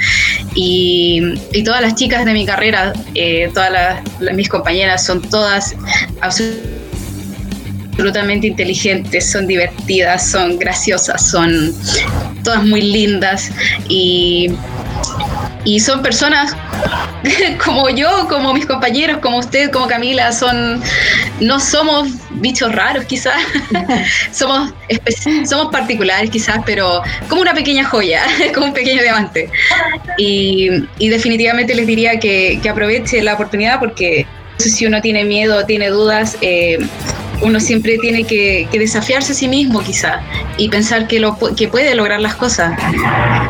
Y, 0.56 1.36
y 1.54 1.64
todas 1.64 1.82
las 1.82 1.96
chicas 1.96 2.26
de 2.26 2.34
mi 2.34 2.46
carrera, 2.46 2.94
eh, 3.16 3.50
todas 3.54 3.72
las, 3.72 4.34
mis 4.34 4.50
compañeras 4.50 5.06
son 5.06 5.22
todas 5.22 5.76
absolutamente 6.22 6.79
inteligentes, 8.44 9.32
son 9.32 9.48
divertidas, 9.48 10.32
son 10.32 10.58
graciosas, 10.58 11.30
son 11.30 11.74
todas 12.44 12.64
muy 12.66 12.82
lindas 12.82 13.52
y, 13.88 14.50
y 15.66 15.80
son 15.80 16.02
personas 16.02 16.56
como 17.64 17.90
yo, 17.90 18.28
como 18.28 18.54
mis 18.54 18.66
compañeros, 18.66 19.20
como 19.20 19.40
usted, 19.40 19.72
como 19.72 19.88
Camila, 19.88 20.32
son 20.32 20.82
no 21.42 21.60
somos 21.60 22.10
bichos 22.32 22.74
raros 22.74 23.06
quizás, 23.06 23.42
somos, 24.32 24.74
somos 25.46 25.72
particulares 25.72 26.30
quizás, 26.30 26.60
pero 26.66 27.02
como 27.28 27.42
una 27.42 27.54
pequeña 27.54 27.84
joya, 27.86 28.24
como 28.54 28.68
un 28.68 28.74
pequeño 28.74 29.02
diamante. 29.02 29.50
Y, 30.18 30.70
y 30.98 31.10
definitivamente 31.10 31.76
les 31.76 31.88
diría 31.88 32.20
que, 32.20 32.60
que 32.62 32.70
aproveche 32.70 33.22
la 33.22 33.34
oportunidad 33.34 33.80
porque 33.80 34.26
si 34.58 34.86
uno 34.86 35.02
tiene 35.02 35.24
miedo, 35.24 35.66
tiene 35.66 35.90
dudas, 35.90 36.38
eh, 36.42 36.78
uno 37.42 37.60
siempre 37.60 37.98
tiene 37.98 38.24
que, 38.24 38.68
desafiarse 38.72 39.34
a 39.34 39.36
sí 39.36 39.48
mismo 39.48 39.82
quizá 39.82 40.22
y 40.58 40.70
pensar 40.70 41.08
que, 41.08 41.20
puede 41.72 41.96
lograr 41.96 42.22
las 42.22 42.36
cosas. 42.36 42.78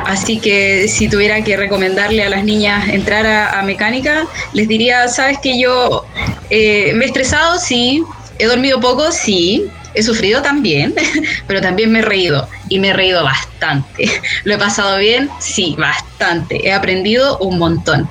Así 0.05 0.39
que 0.39 0.87
si 0.87 1.07
tuviera 1.07 1.43
que 1.43 1.57
recomendarle 1.57 2.23
a 2.23 2.29
las 2.29 2.43
niñas 2.43 2.89
entrar 2.89 3.25
a, 3.25 3.61
mecánica, 3.63 4.27
les 4.53 4.67
diría, 4.67 5.07
sabes 5.07 5.37
que 5.39 5.59
yo 5.59 6.05
eh, 6.49 6.93
me 6.95 7.05
he 7.05 7.07
estresado, 7.07 7.59
sí, 7.59 8.03
he 8.39 8.45
dormido 8.45 8.79
poco, 8.79 9.11
sí, 9.11 9.69
he 9.93 10.03
sufrido 10.03 10.41
también, 10.41 10.93
pero 11.47 11.61
también 11.61 11.91
me 11.91 11.99
he 11.99 12.01
reído 12.01 12.47
y 12.69 12.79
me 12.79 12.89
he 12.89 12.93
reído 12.93 13.23
bastante. 13.23 14.09
¿Lo 14.43 14.55
he 14.55 14.57
pasado 14.57 14.97
bien? 14.97 15.29
Sí, 15.39 15.75
bastante. 15.77 16.67
He 16.67 16.73
aprendido 16.73 17.37
un 17.39 17.57
montón. 17.57 18.09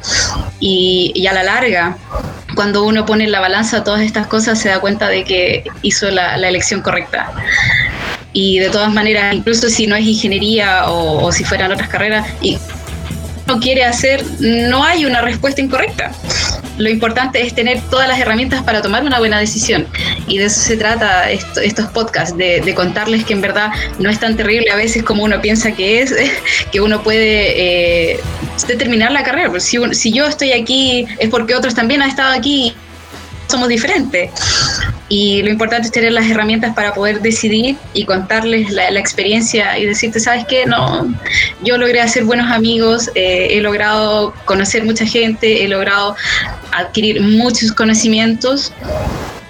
Y, 0.61 1.27
a 1.27 1.33
la 1.33 1.43
larga, 1.43 1.97
cuando 2.59 2.83
uno 2.83 3.07
pone 3.07 3.23
en 3.23 3.31
la 3.31 3.38
balanza 3.38 3.85
todas 3.85 4.01
estas 4.01 4.27
cosas, 4.27 4.59
se 4.59 4.68
da 4.68 4.81
cuenta 4.81 5.09
de 5.09 5.23
que 5.23 5.62
hizo 5.83 6.11
la, 6.11 6.35
elección 6.35 6.83
correcta. 6.83 7.31
Y 8.33 8.59
de 8.59 8.68
todas 8.68 8.92
maneras, 8.92 9.33
incluso 9.33 9.68
si 9.68 9.87
no 9.87 9.94
es 9.94 10.05
ingeniería 10.05 10.90
o, 10.90 11.25
o 11.25 11.31
si 11.31 11.44
fueran 11.44 11.71
otras 11.71 11.88
carreras, 11.88 12.27
y 12.40 12.59
no 13.47 13.61
quiere 13.61 13.85
hacer, 13.85 14.25
no 14.40 14.83
hay 14.83 15.05
una 15.05 15.21
respuesta 15.21 15.61
incorrecta 15.61 16.11
lo 16.79 16.88
importante 16.88 17.42
es 17.42 17.55
tener 17.55 17.81
todas 17.90 18.09
las 18.09 18.18
herramientas 18.18 18.62
para 18.62 18.81
tomar 18.81 19.05
una 19.05 19.18
buena 19.18 19.38
decisión. 19.38 19.87
Y 20.27 20.38
de 20.38 20.47
eso 20.47 20.61
se 20.61 20.77
trata 20.77 21.31
estos 21.31 21.87
podcasts, 21.87 22.37
de, 22.37 22.73
contarles 22.75 23.25
que 23.25 23.33
en 23.33 23.40
verdad 23.40 23.73
no 23.99 24.09
es 24.09 24.21
tan 24.21 24.37
terrible 24.37 24.71
a 24.71 24.77
veces 24.77 25.03
como 25.03 25.25
uno 25.25 25.40
piensa 25.40 25.73
que 25.73 26.01
es, 26.01 26.14
que 26.73 26.81
uno 26.81 27.03
puede 27.03 28.12
eh, 28.12 28.21
determinar 28.66 29.12
la 29.12 29.23
carrera. 29.23 29.59
Si, 29.61 29.79
si 29.92 30.12
yo 30.12 30.27
estoy 30.27 30.53
aquí 30.53 31.07
es 31.18 31.29
porque 31.29 31.55
otros 31.55 31.75
también 31.75 32.03
han 32.03 32.11
estado 32.11 32.33
aquí 32.33 32.75
somos 33.49 33.68
diferentes. 33.68 34.31
Y 35.09 35.42
lo 35.42 35.51
importante 35.51 35.87
es 35.87 35.92
tener 35.92 36.12
las 36.12 36.29
herramientas 36.29 36.75
para 36.75 36.92
poder 36.92 37.23
decidir 37.23 37.77
y 37.94 38.05
contarles 38.05 38.71
la, 38.71 38.88
experiencia 38.99 39.79
y 39.79 39.87
decirte, 39.87 40.21
¿sabes 40.21 40.44
qué? 40.47 40.66
No, 40.66 41.14
yo 41.62 41.79
logré 41.79 42.01
hacer 42.01 42.25
buenos 42.25 42.51
amigos, 42.51 43.11
eh, 43.14 43.49
he 43.53 43.61
logrado 43.62 44.35
conocer 44.44 44.85
mucha 44.85 45.07
gente, 45.07 45.64
he 45.64 45.68
logrado 45.68 46.14
adquirir 46.73 47.23
muchos 47.23 47.73
conocimientos 47.73 48.73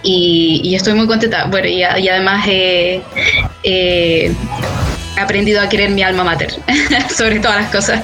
y, 0.04 0.74
estoy 0.76 0.94
muy 0.94 1.08
contenta. 1.08 1.46
Bueno, 1.46 1.66
y, 1.66 1.82
además 1.82 2.46
he 2.46 3.02
aprendido 5.20 5.60
a 5.60 5.68
querer 5.68 5.90
mi 5.90 6.04
alma 6.04 6.22
mater, 6.22 6.54
sobre 7.16 7.40
todas 7.40 7.62
las 7.62 7.70
cosas. 7.72 8.02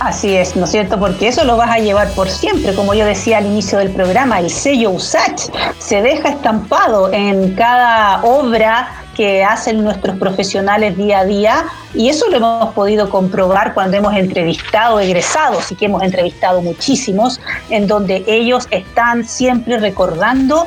Así 0.00 0.36
es, 0.36 0.56
¿no 0.56 0.64
es 0.64 0.70
cierto? 0.70 0.98
Porque 0.98 1.28
eso 1.28 1.44
lo 1.44 1.56
vas 1.56 1.70
a 1.70 1.78
llevar 1.78 2.08
por 2.10 2.28
siempre, 2.28 2.74
como 2.74 2.94
yo 2.94 3.04
decía 3.04 3.38
al 3.38 3.46
inicio 3.46 3.78
del 3.78 3.90
programa, 3.90 4.40
el 4.40 4.50
sello 4.50 4.90
USACH 4.90 5.50
se 5.78 6.02
deja 6.02 6.30
estampado 6.30 7.12
en 7.12 7.54
cada 7.54 8.22
obra 8.22 9.04
que 9.14 9.44
hacen 9.44 9.82
nuestros 9.82 10.18
profesionales 10.18 10.96
día 10.96 11.20
a 11.20 11.24
día 11.24 11.64
y 11.94 12.08
eso 12.08 12.28
lo 12.28 12.36
hemos 12.36 12.74
podido 12.74 13.08
comprobar 13.08 13.72
cuando 13.72 13.96
hemos 13.96 14.14
entrevistado 14.14 14.98
egresados 14.98 15.70
y 15.70 15.76
que 15.76 15.86
hemos 15.86 16.02
entrevistado 16.02 16.60
muchísimos, 16.60 17.40
en 17.70 17.86
donde 17.86 18.24
ellos 18.26 18.66
están 18.70 19.24
siempre 19.24 19.78
recordando 19.78 20.66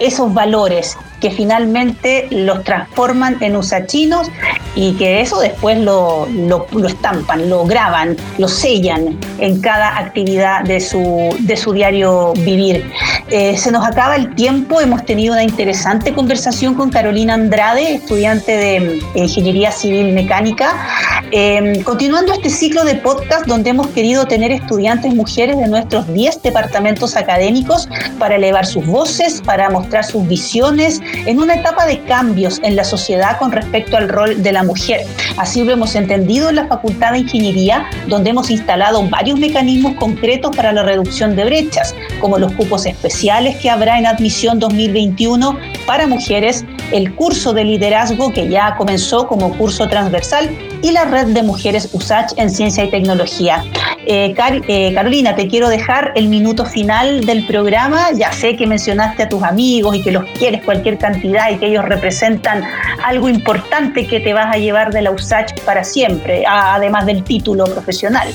esos 0.00 0.34
valores 0.34 0.96
que 1.20 1.30
finalmente 1.30 2.28
los 2.30 2.64
transforman 2.64 3.36
en 3.40 3.56
usachinos 3.56 4.30
y 4.74 4.92
que 4.92 5.20
eso 5.20 5.40
después 5.40 5.78
lo, 5.78 6.26
lo, 6.26 6.66
estampan, 6.86 7.50
lo 7.50 7.64
graban, 7.64 8.16
lo 8.38 8.46
sellan 8.46 9.18
en 9.38 9.60
cada 9.60 9.98
actividad 9.98 10.62
de 10.62 10.80
su, 10.80 11.34
de 11.40 11.56
su 11.56 11.72
diario 11.72 12.32
vivir. 12.34 12.84
Eh, 13.30 13.56
se 13.56 13.72
nos 13.72 13.84
acaba 13.84 14.16
el 14.16 14.34
tiempo, 14.34 14.80
hemos 14.80 15.04
tenido 15.04 15.34
una 15.34 15.42
interesante 15.42 16.14
conversación 16.14 16.74
con 16.74 16.90
Carolina 16.90 17.34
Andrade, 17.34 17.96
estudiante 17.96 18.56
de 18.56 19.00
Ingeniería 19.14 19.72
Civil 19.72 20.12
Mecánica, 20.12 20.86
eh, 21.32 21.82
continuando 21.84 22.32
este 22.32 22.48
ciclo 22.48 22.84
de 22.84 22.94
podcast 22.94 23.46
donde 23.46 23.70
hemos 23.70 23.88
querido 23.88 24.26
tener 24.26 24.52
estudiantes 24.52 25.14
mujeres 25.14 25.58
de 25.58 25.68
nuestros 25.68 26.12
10 26.12 26.42
departamentos 26.42 27.16
académicos 27.16 27.88
para 28.18 28.36
elevar 28.36 28.64
sus 28.64 28.86
voces, 28.86 29.42
para 29.44 29.68
mostrar 29.70 30.04
sus 30.04 30.26
visiones, 30.26 31.00
en 31.26 31.38
una 31.38 31.54
etapa 31.54 31.86
de 31.86 32.00
cambios 32.00 32.60
en 32.62 32.76
la 32.76 32.84
sociedad 32.84 33.38
con 33.38 33.52
respecto 33.52 33.96
al 33.96 34.08
rol 34.08 34.42
de 34.42 34.52
la 34.52 34.62
mujer. 34.62 35.02
Así 35.36 35.62
lo 35.62 35.72
hemos 35.72 35.94
entendido 35.94 36.48
en 36.48 36.56
la 36.56 36.66
Facultad 36.66 37.12
de 37.12 37.18
Ingeniería, 37.18 37.88
donde 38.06 38.30
hemos 38.30 38.50
instalado 38.50 39.02
varios 39.08 39.38
mecanismos 39.38 39.94
concretos 39.96 40.54
para 40.56 40.72
la 40.72 40.82
reducción 40.82 41.36
de 41.36 41.44
brechas, 41.44 41.94
como 42.20 42.38
los 42.38 42.52
cupos 42.52 42.86
especiales 42.86 43.56
que 43.56 43.70
habrá 43.70 43.98
en 43.98 44.06
admisión 44.06 44.58
2021 44.58 45.58
para 45.86 46.06
mujeres, 46.06 46.64
el 46.92 47.14
curso 47.14 47.52
de 47.52 47.64
liderazgo 47.64 48.32
que 48.32 48.48
ya 48.48 48.76
comenzó 48.76 49.26
como 49.26 49.56
curso 49.56 49.88
transversal 49.88 50.50
y 50.82 50.92
la 50.92 51.04
red 51.04 51.28
de 51.28 51.42
mujeres 51.42 51.90
USACH 51.92 52.32
en 52.36 52.50
ciencia 52.50 52.84
y 52.84 52.90
tecnología. 52.90 53.64
Eh, 54.06 54.34
eh, 54.68 54.94
Carolina, 54.94 55.34
te 55.34 55.48
quiero 55.48 55.68
dejar 55.68 56.12
el 56.14 56.28
minuto 56.28 56.64
final 56.64 57.26
del 57.26 57.46
programa. 57.46 58.12
Ya 58.12 58.32
sé 58.32 58.56
que 58.56 58.66
mencionaste 58.66 59.24
a 59.24 59.28
tus 59.28 59.42
amigos 59.42 59.96
y 59.96 60.02
que 60.02 60.12
los 60.12 60.24
quieres 60.38 60.64
cualquier 60.64 60.98
cantidad 60.98 61.50
y 61.50 61.56
que 61.56 61.66
ellos 61.66 61.84
representan 61.84 62.62
algo 63.04 63.28
importante 63.28 64.06
que 64.06 64.20
te 64.20 64.32
vas 64.32 64.54
a 64.54 64.58
llevar 64.58 64.92
de 64.92 65.02
la 65.02 65.10
USACH 65.10 65.60
para 65.64 65.84
siempre, 65.84 66.44
además 66.46 67.06
del 67.06 67.22
título 67.24 67.64
profesional. 67.64 68.28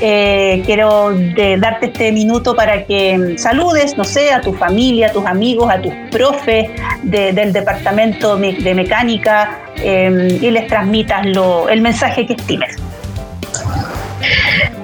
Eh, 0.00 0.62
quiero 0.66 1.12
darte 1.58 1.86
este 1.86 2.12
minuto 2.12 2.54
para 2.54 2.84
que 2.84 3.34
saludes, 3.38 3.96
no 3.96 4.04
sé, 4.04 4.30
a 4.32 4.40
tu 4.40 4.52
familia, 4.52 5.08
a 5.08 5.12
tus 5.12 5.24
amigos, 5.24 5.70
a 5.70 5.80
tus 5.80 5.92
profes 6.10 6.68
del 7.02 7.52
departamento 7.52 8.36
de 8.36 8.74
mecánica 8.74 9.63
y 9.82 10.50
les 10.50 10.66
transmitas 10.66 11.26
el 11.70 11.80
mensaje 11.80 12.26
que 12.26 12.34
estimes 12.34 12.76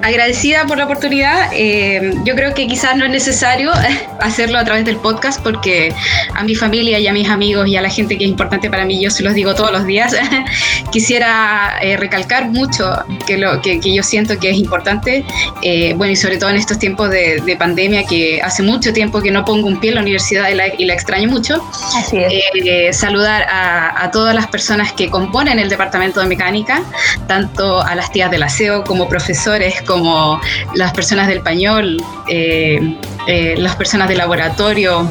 agradecida 0.01 0.65
por 0.65 0.77
la 0.77 0.85
oportunidad. 0.85 1.49
Eh, 1.53 2.13
yo 2.25 2.35
creo 2.35 2.53
que 2.53 2.67
quizás 2.67 2.95
no 2.95 3.05
es 3.05 3.11
necesario 3.11 3.71
hacerlo 4.19 4.57
a 4.57 4.65
través 4.65 4.85
del 4.85 4.97
podcast 4.97 5.41
porque 5.41 5.93
a 6.33 6.43
mi 6.43 6.55
familia 6.55 6.99
y 6.99 7.07
a 7.07 7.13
mis 7.13 7.29
amigos 7.29 7.67
y 7.67 7.75
a 7.77 7.81
la 7.81 7.89
gente 7.89 8.17
que 8.17 8.25
es 8.25 8.29
importante 8.29 8.69
para 8.69 8.85
mí, 8.85 9.01
yo 9.01 9.11
se 9.11 9.23
los 9.23 9.33
digo 9.33 9.55
todos 9.55 9.71
los 9.71 9.85
días. 9.85 10.15
Quisiera 10.91 11.77
eh, 11.81 11.97
recalcar 11.97 12.49
mucho 12.49 13.03
que, 13.25 13.37
lo, 13.37 13.61
que, 13.61 13.79
yo 13.81 14.03
siento 14.03 14.37
que 14.39 14.51
es 14.51 14.57
importante, 14.57 15.25
eh, 15.61 15.93
bueno, 15.95 16.13
y 16.13 16.15
sobre 16.15 16.37
todo 16.37 16.49
en 16.49 16.57
estos 16.57 16.79
tiempos 16.79 17.09
de, 17.09 17.41
pandemia, 17.59 18.05
que 18.05 18.41
hace 18.41 18.63
mucho 18.63 18.93
tiempo 18.93 19.21
que 19.21 19.29
no 19.29 19.43
pongo 19.43 19.67
un 19.67 19.79
pie 19.79 19.89
en 19.89 19.95
la 19.95 20.01
universidad 20.01 20.49
y 20.49 20.85
la, 20.85 20.93
extraño 20.93 21.29
mucho. 21.29 21.61
Así 21.95 22.17
es. 22.17 22.97
saludar 22.97 23.43
a, 23.43 24.03
a 24.03 24.09
todas 24.09 24.33
las 24.33 24.47
personas 24.47 24.93
que 24.93 25.09
componen 25.09 25.59
el 25.59 25.69
departamento 25.69 26.21
de 26.21 26.27
mecánica, 26.27 26.81
tanto 27.27 27.81
a 27.81 27.93
las 27.93 28.11
tías 28.11 28.31
del 28.31 28.43
aseo 28.43 28.83
como 28.83 29.07
profesores, 29.09 29.81
como 29.91 30.39
las 30.73 30.93
personas 30.93 31.27
del 31.27 31.41
pañol, 31.41 32.01
eh, 32.29 32.95
eh, 33.27 33.55
las 33.57 33.75
personas 33.75 34.07
de 34.07 34.15
laboratorio, 34.15 35.09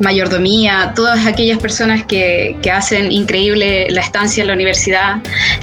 mayordomía, 0.00 0.92
todas 0.96 1.26
aquellas 1.26 1.58
personas 1.58 2.04
que, 2.04 2.56
que 2.60 2.72
hacen 2.72 3.12
increíble 3.12 3.86
la 3.90 4.00
estancia 4.00 4.40
en 4.40 4.48
la 4.48 4.54
universidad 4.54 5.18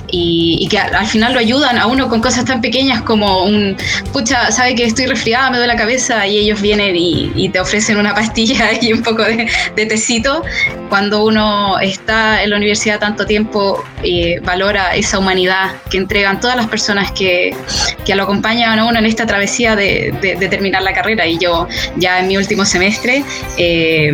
y, 0.09 0.67
que 0.69 0.79
al, 0.79 1.05
final 1.07 1.33
lo 1.33 1.39
ayudan 1.39 1.77
a 1.77 1.87
uno 1.87 2.07
con 2.07 2.21
cosas 2.21 2.45
tan 2.45 2.61
pequeñas 2.61 3.01
como 3.01 3.43
un, 3.43 3.75
pucha, 4.13 4.49
sabe 4.51 4.75
que 4.75 4.85
estoy 4.85 5.07
resfriada, 5.07 5.49
me 5.49 5.57
duele 5.57 5.73
la 5.73 5.79
cabeza 5.79 6.25
y 6.25 6.37
ellos 6.37 6.61
vienen 6.61 6.95
y, 6.95 7.49
te 7.49 7.59
ofrecen 7.59 7.97
una 7.97 8.15
pastilla 8.15 8.69
y 8.81 8.93
un 8.93 9.03
poco 9.03 9.23
de, 9.23 9.47
de, 9.75 9.85
tecito. 9.85 10.41
Cuando 10.89 11.25
uno 11.25 11.79
está 11.79 12.43
en 12.43 12.51
la 12.51 12.57
universidad 12.57 12.99
tanto 12.99 13.25
tiempo, 13.25 13.83
eh, 14.03 14.39
valora 14.43 14.95
esa 14.95 15.19
humanidad 15.19 15.71
que 15.89 15.97
entregan 15.97 16.39
todas 16.39 16.55
las 16.55 16.67
personas 16.67 17.11
que, 17.11 17.55
que 18.05 18.15
lo 18.15 18.23
acompañan 18.23 18.79
a 18.79 18.85
uno 18.85 18.99
en 18.99 19.05
esta 19.05 19.25
travesía 19.25 19.75
de, 19.75 20.13
de, 20.21 20.47
terminar 20.47 20.81
la 20.83 20.93
carrera. 20.93 21.25
Y 21.25 21.37
yo 21.37 21.67
ya 21.97 22.19
en 22.19 22.27
mi 22.27 22.37
último 22.37 22.65
semestre 22.65 23.23
eh, 23.57 24.11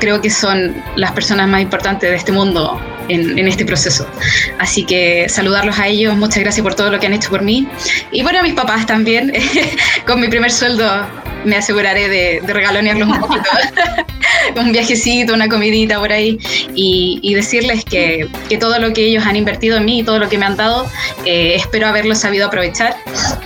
creo 0.00 0.20
que 0.20 0.30
son 0.30 0.74
las 0.96 1.12
personas 1.12 1.48
más 1.48 1.60
importantes 1.60 2.10
de 2.10 2.16
este 2.16 2.32
mundo 2.32 2.80
en, 3.08 3.38
en, 3.38 3.46
este 3.46 3.64
proceso. 3.64 4.08
Así 4.58 4.84
que 4.84 5.28
saludarlos 5.28 5.78
a 5.78 5.86
ellos, 5.86 6.16
muchas 6.16 6.38
gracias 6.42 6.62
por 6.62 6.74
todo 6.74 6.90
lo 6.90 6.98
que 6.98 7.06
han 7.06 7.14
hecho 7.14 7.30
por 7.30 7.42
mí. 7.42 7.68
Y 8.10 8.22
bueno, 8.22 8.40
a 8.40 8.42
mis 8.42 8.54
papás 8.54 8.86
también, 8.86 9.32
con 10.06 10.20
mi 10.20 10.28
primer 10.28 10.50
sueldo 10.50 11.06
me 11.46 11.56
aseguraré 11.56 12.08
de, 12.08 12.40
de 12.44 12.52
regalonearlos 12.52 13.08
un 13.08 13.20
poquito. 13.20 13.48
un 14.56 14.72
viajecito, 14.72 15.34
una 15.34 15.48
comidita 15.48 15.98
por 15.98 16.12
ahí 16.12 16.38
y, 16.74 17.34
decirles 17.34 17.84
que, 17.84 18.28
que, 18.48 18.56
todo 18.56 18.78
lo 18.78 18.94
que 18.94 19.04
ellos 19.04 19.26
han 19.26 19.36
invertido 19.36 19.76
en 19.76 19.84
mí 19.84 20.00
y 20.00 20.02
todo 20.02 20.18
lo 20.18 20.28
que 20.28 20.38
me 20.38 20.46
han 20.46 20.56
dado, 20.56 20.86
eh, 21.26 21.54
espero 21.54 21.86
haberlo 21.86 22.14
sabido 22.14 22.46
aprovechar 22.46 22.96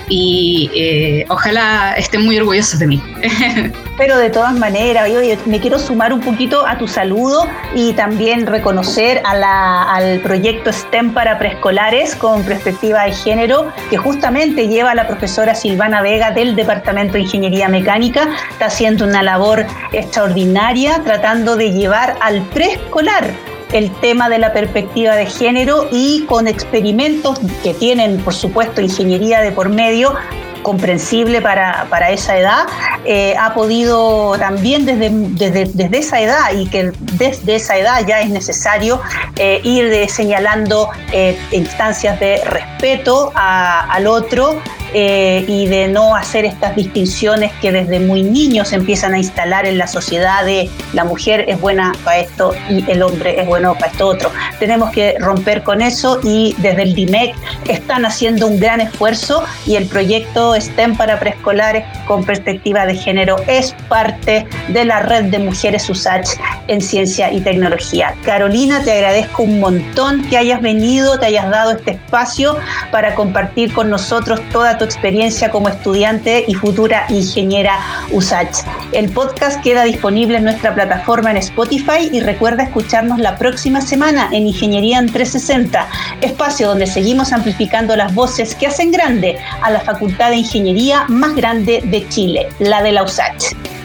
y 0.09 0.71
eh, 0.75 1.25
ojalá 1.29 1.95
estén 1.97 2.25
muy 2.25 2.39
orgullosos 2.39 2.79
de 2.79 2.87
mí. 2.87 3.03
Pero 3.99 4.17
de 4.17 4.31
todas 4.31 4.55
maneras, 4.55 5.11
me 5.45 5.61
quiero 5.61 5.79
sumar 5.79 6.13
un 6.13 6.21
poquito 6.21 6.67
a 6.67 6.79
tu 6.79 6.89
saludo 6.89 7.47
y 7.75 7.93
también 7.93 8.47
reconocer 8.47 9.21
al 9.25 10.21
proyecto 10.21 10.73
STEM 10.73 11.13
para 11.13 11.39
preescolares 11.39 12.15
con 12.15 12.43
perspectiva 12.45 13.05
de 13.05 13.13
género, 13.13 13.71
que 13.91 13.99
justamente 13.99 14.69
lleva 14.69 14.93
a 14.93 14.95
la 14.95 15.07
profesora 15.07 15.55
Silvana 15.55 16.01
Vega 16.01 16.31
del 16.31 16.57
Departamento 16.57 17.15
de 17.15 17.21
Ingeniería 17.21 17.69
Mecánica. 17.69 17.90
Está 17.91 18.67
haciendo 18.67 19.05
una 19.05 19.21
labor 19.21 19.67
extraordinaria 19.91 21.03
tratando 21.03 21.57
de 21.57 21.73
llevar 21.73 22.17
al 22.21 22.41
preescolar 22.43 23.33
el 23.73 23.91
tema 23.97 24.29
de 24.29 24.39
la 24.39 24.53
perspectiva 24.53 25.17
de 25.17 25.27
género 25.27 25.89
y 25.91 26.25
con 26.27 26.47
experimentos 26.47 27.41
que 27.65 27.75
tienen, 27.75 28.19
por 28.19 28.33
supuesto, 28.33 28.81
ingeniería 28.81 29.41
de 29.41 29.51
por 29.51 29.71
medio, 29.71 30.15
comprensible 30.63 31.41
para, 31.41 32.11
esa 32.11 32.37
edad, 32.37 32.67
eh, 33.05 33.35
ha 33.39 33.55
podido 33.55 34.37
también 34.39 34.85
desde, 34.85 35.11
desde, 35.11 35.99
esa 35.99 36.21
edad 36.21 36.53
y 36.55 36.67
que 36.67 36.93
desde 37.13 37.57
esa 37.57 37.77
edad 37.77 38.07
ya 38.07 38.21
es 38.21 38.31
necesario 38.31 39.01
eh, 39.37 39.61
ir 39.65 40.09
señalando 40.11 40.89
eh, 41.13 41.39
instancias 41.53 42.19
de 42.21 42.43
respeto 42.45 43.33
al 43.35 44.07
otro, 44.07 44.61
y 44.93 45.67
de 45.69 45.87
no 45.87 46.17
hacer 46.17 46.45
estas 46.45 46.75
distinciones 46.75 47.53
que 47.61 47.71
desde 47.71 48.01
muy 48.01 48.25
niños 48.25 48.73
empiezan 48.73 49.15
a 49.15 49.19
instalar 49.19 49.65
en 49.67 49.79
la 49.79 49.87
sociedad 49.87 50.45
de 50.45 50.69
la 50.93 51.05
mujer 51.05 51.45
es 51.49 51.61
buena 51.61 51.93
para 52.05 52.19
esto 52.19 52.53
y 52.69 52.89
el 52.91 53.03
hombre 53.03 53.41
es 53.41 53.47
bueno 53.47 53.75
para 53.75 53.93
esto 53.93 54.09
otro. 54.09 54.31
Tenemos 54.59 54.91
que 54.91 55.17
romper 55.21 55.63
con 55.63 55.81
eso 55.81 56.19
y 56.25 56.55
desde 56.59 56.83
el 56.83 56.95
DIMEC 56.95 57.35
están 57.69 58.05
haciendo 58.05 58.47
un 58.47 58.59
gran 58.59 58.81
esfuerzo 58.81 59.45
y 59.67 59.77
el 59.77 59.87
proyecto 59.87 60.50
STEM 60.55 60.97
para 60.97 61.19
preescolares 61.19 61.85
con 62.07 62.25
perspectiva 62.25 62.87
de 62.87 62.95
género 62.95 63.37
es 63.47 63.75
parte 63.89 64.47
de 64.69 64.85
la 64.85 65.01
red 65.01 65.25
de 65.25 65.39
mujeres 65.39 65.89
USACH 65.89 66.31
en 66.69 66.81
ciencia 66.81 67.33
y 67.33 67.41
tecnología. 67.41 68.15
Carolina, 68.25 68.83
te 68.83 68.93
agradezco 68.93 69.43
un 69.43 69.61
montón 69.61 70.23
que 70.29 70.39
hayas 70.39 70.61
venido, 70.61 71.19
te 71.19 71.27
hayas 71.27 71.51
dado 71.51 71.73
este 71.73 71.93
espacio 71.93 72.57
para 72.91 73.15
compartir 73.15 73.73
con 73.73 73.91
nosotros 73.91 74.41
toda 74.53 74.79
tu 74.79 74.85
experiencia 74.85 75.51
como 75.51 75.69
estudiante 75.69 76.45
y 76.47 76.55
futura 76.55 77.07
ingeniera 77.09 77.79
USACH. 78.13 78.59
El 78.93 79.11
podcast 79.11 79.63
queda 79.63 79.85
disponible 79.85 80.39
en 80.39 80.45
nuestra 80.45 80.75
plataforma 80.75 81.31
en 81.31 81.39
Spotify 81.39 82.09
y 82.13 82.21
recuerda 82.21 82.65
escucharnos 82.65 83.19
la 83.19 83.37
próxima 83.37 83.81
semana 83.81 84.29
en 84.33 84.47
Ingeniería 84.47 84.99
en 84.99 85.07
360, 85.07 85.89
espacio 86.21 86.69
donde 86.69 86.87
seguimos 86.87 87.33
amplificando 87.33 87.97
las 87.97 88.15
voces 88.15 88.55
que 88.55 88.67
hacen 88.67 88.91
grande 88.93 89.39
a 89.63 89.71
la 89.71 89.81
Facultad 89.81 90.31
de 90.31 90.37
Ingeniería 90.41 91.05
más 91.09 91.35
grande 91.35 91.83
de 91.85 92.09
Chile, 92.09 92.49
la 92.61 92.83
de 92.83 92.93
la 92.93 93.03
USACH. 93.03 93.80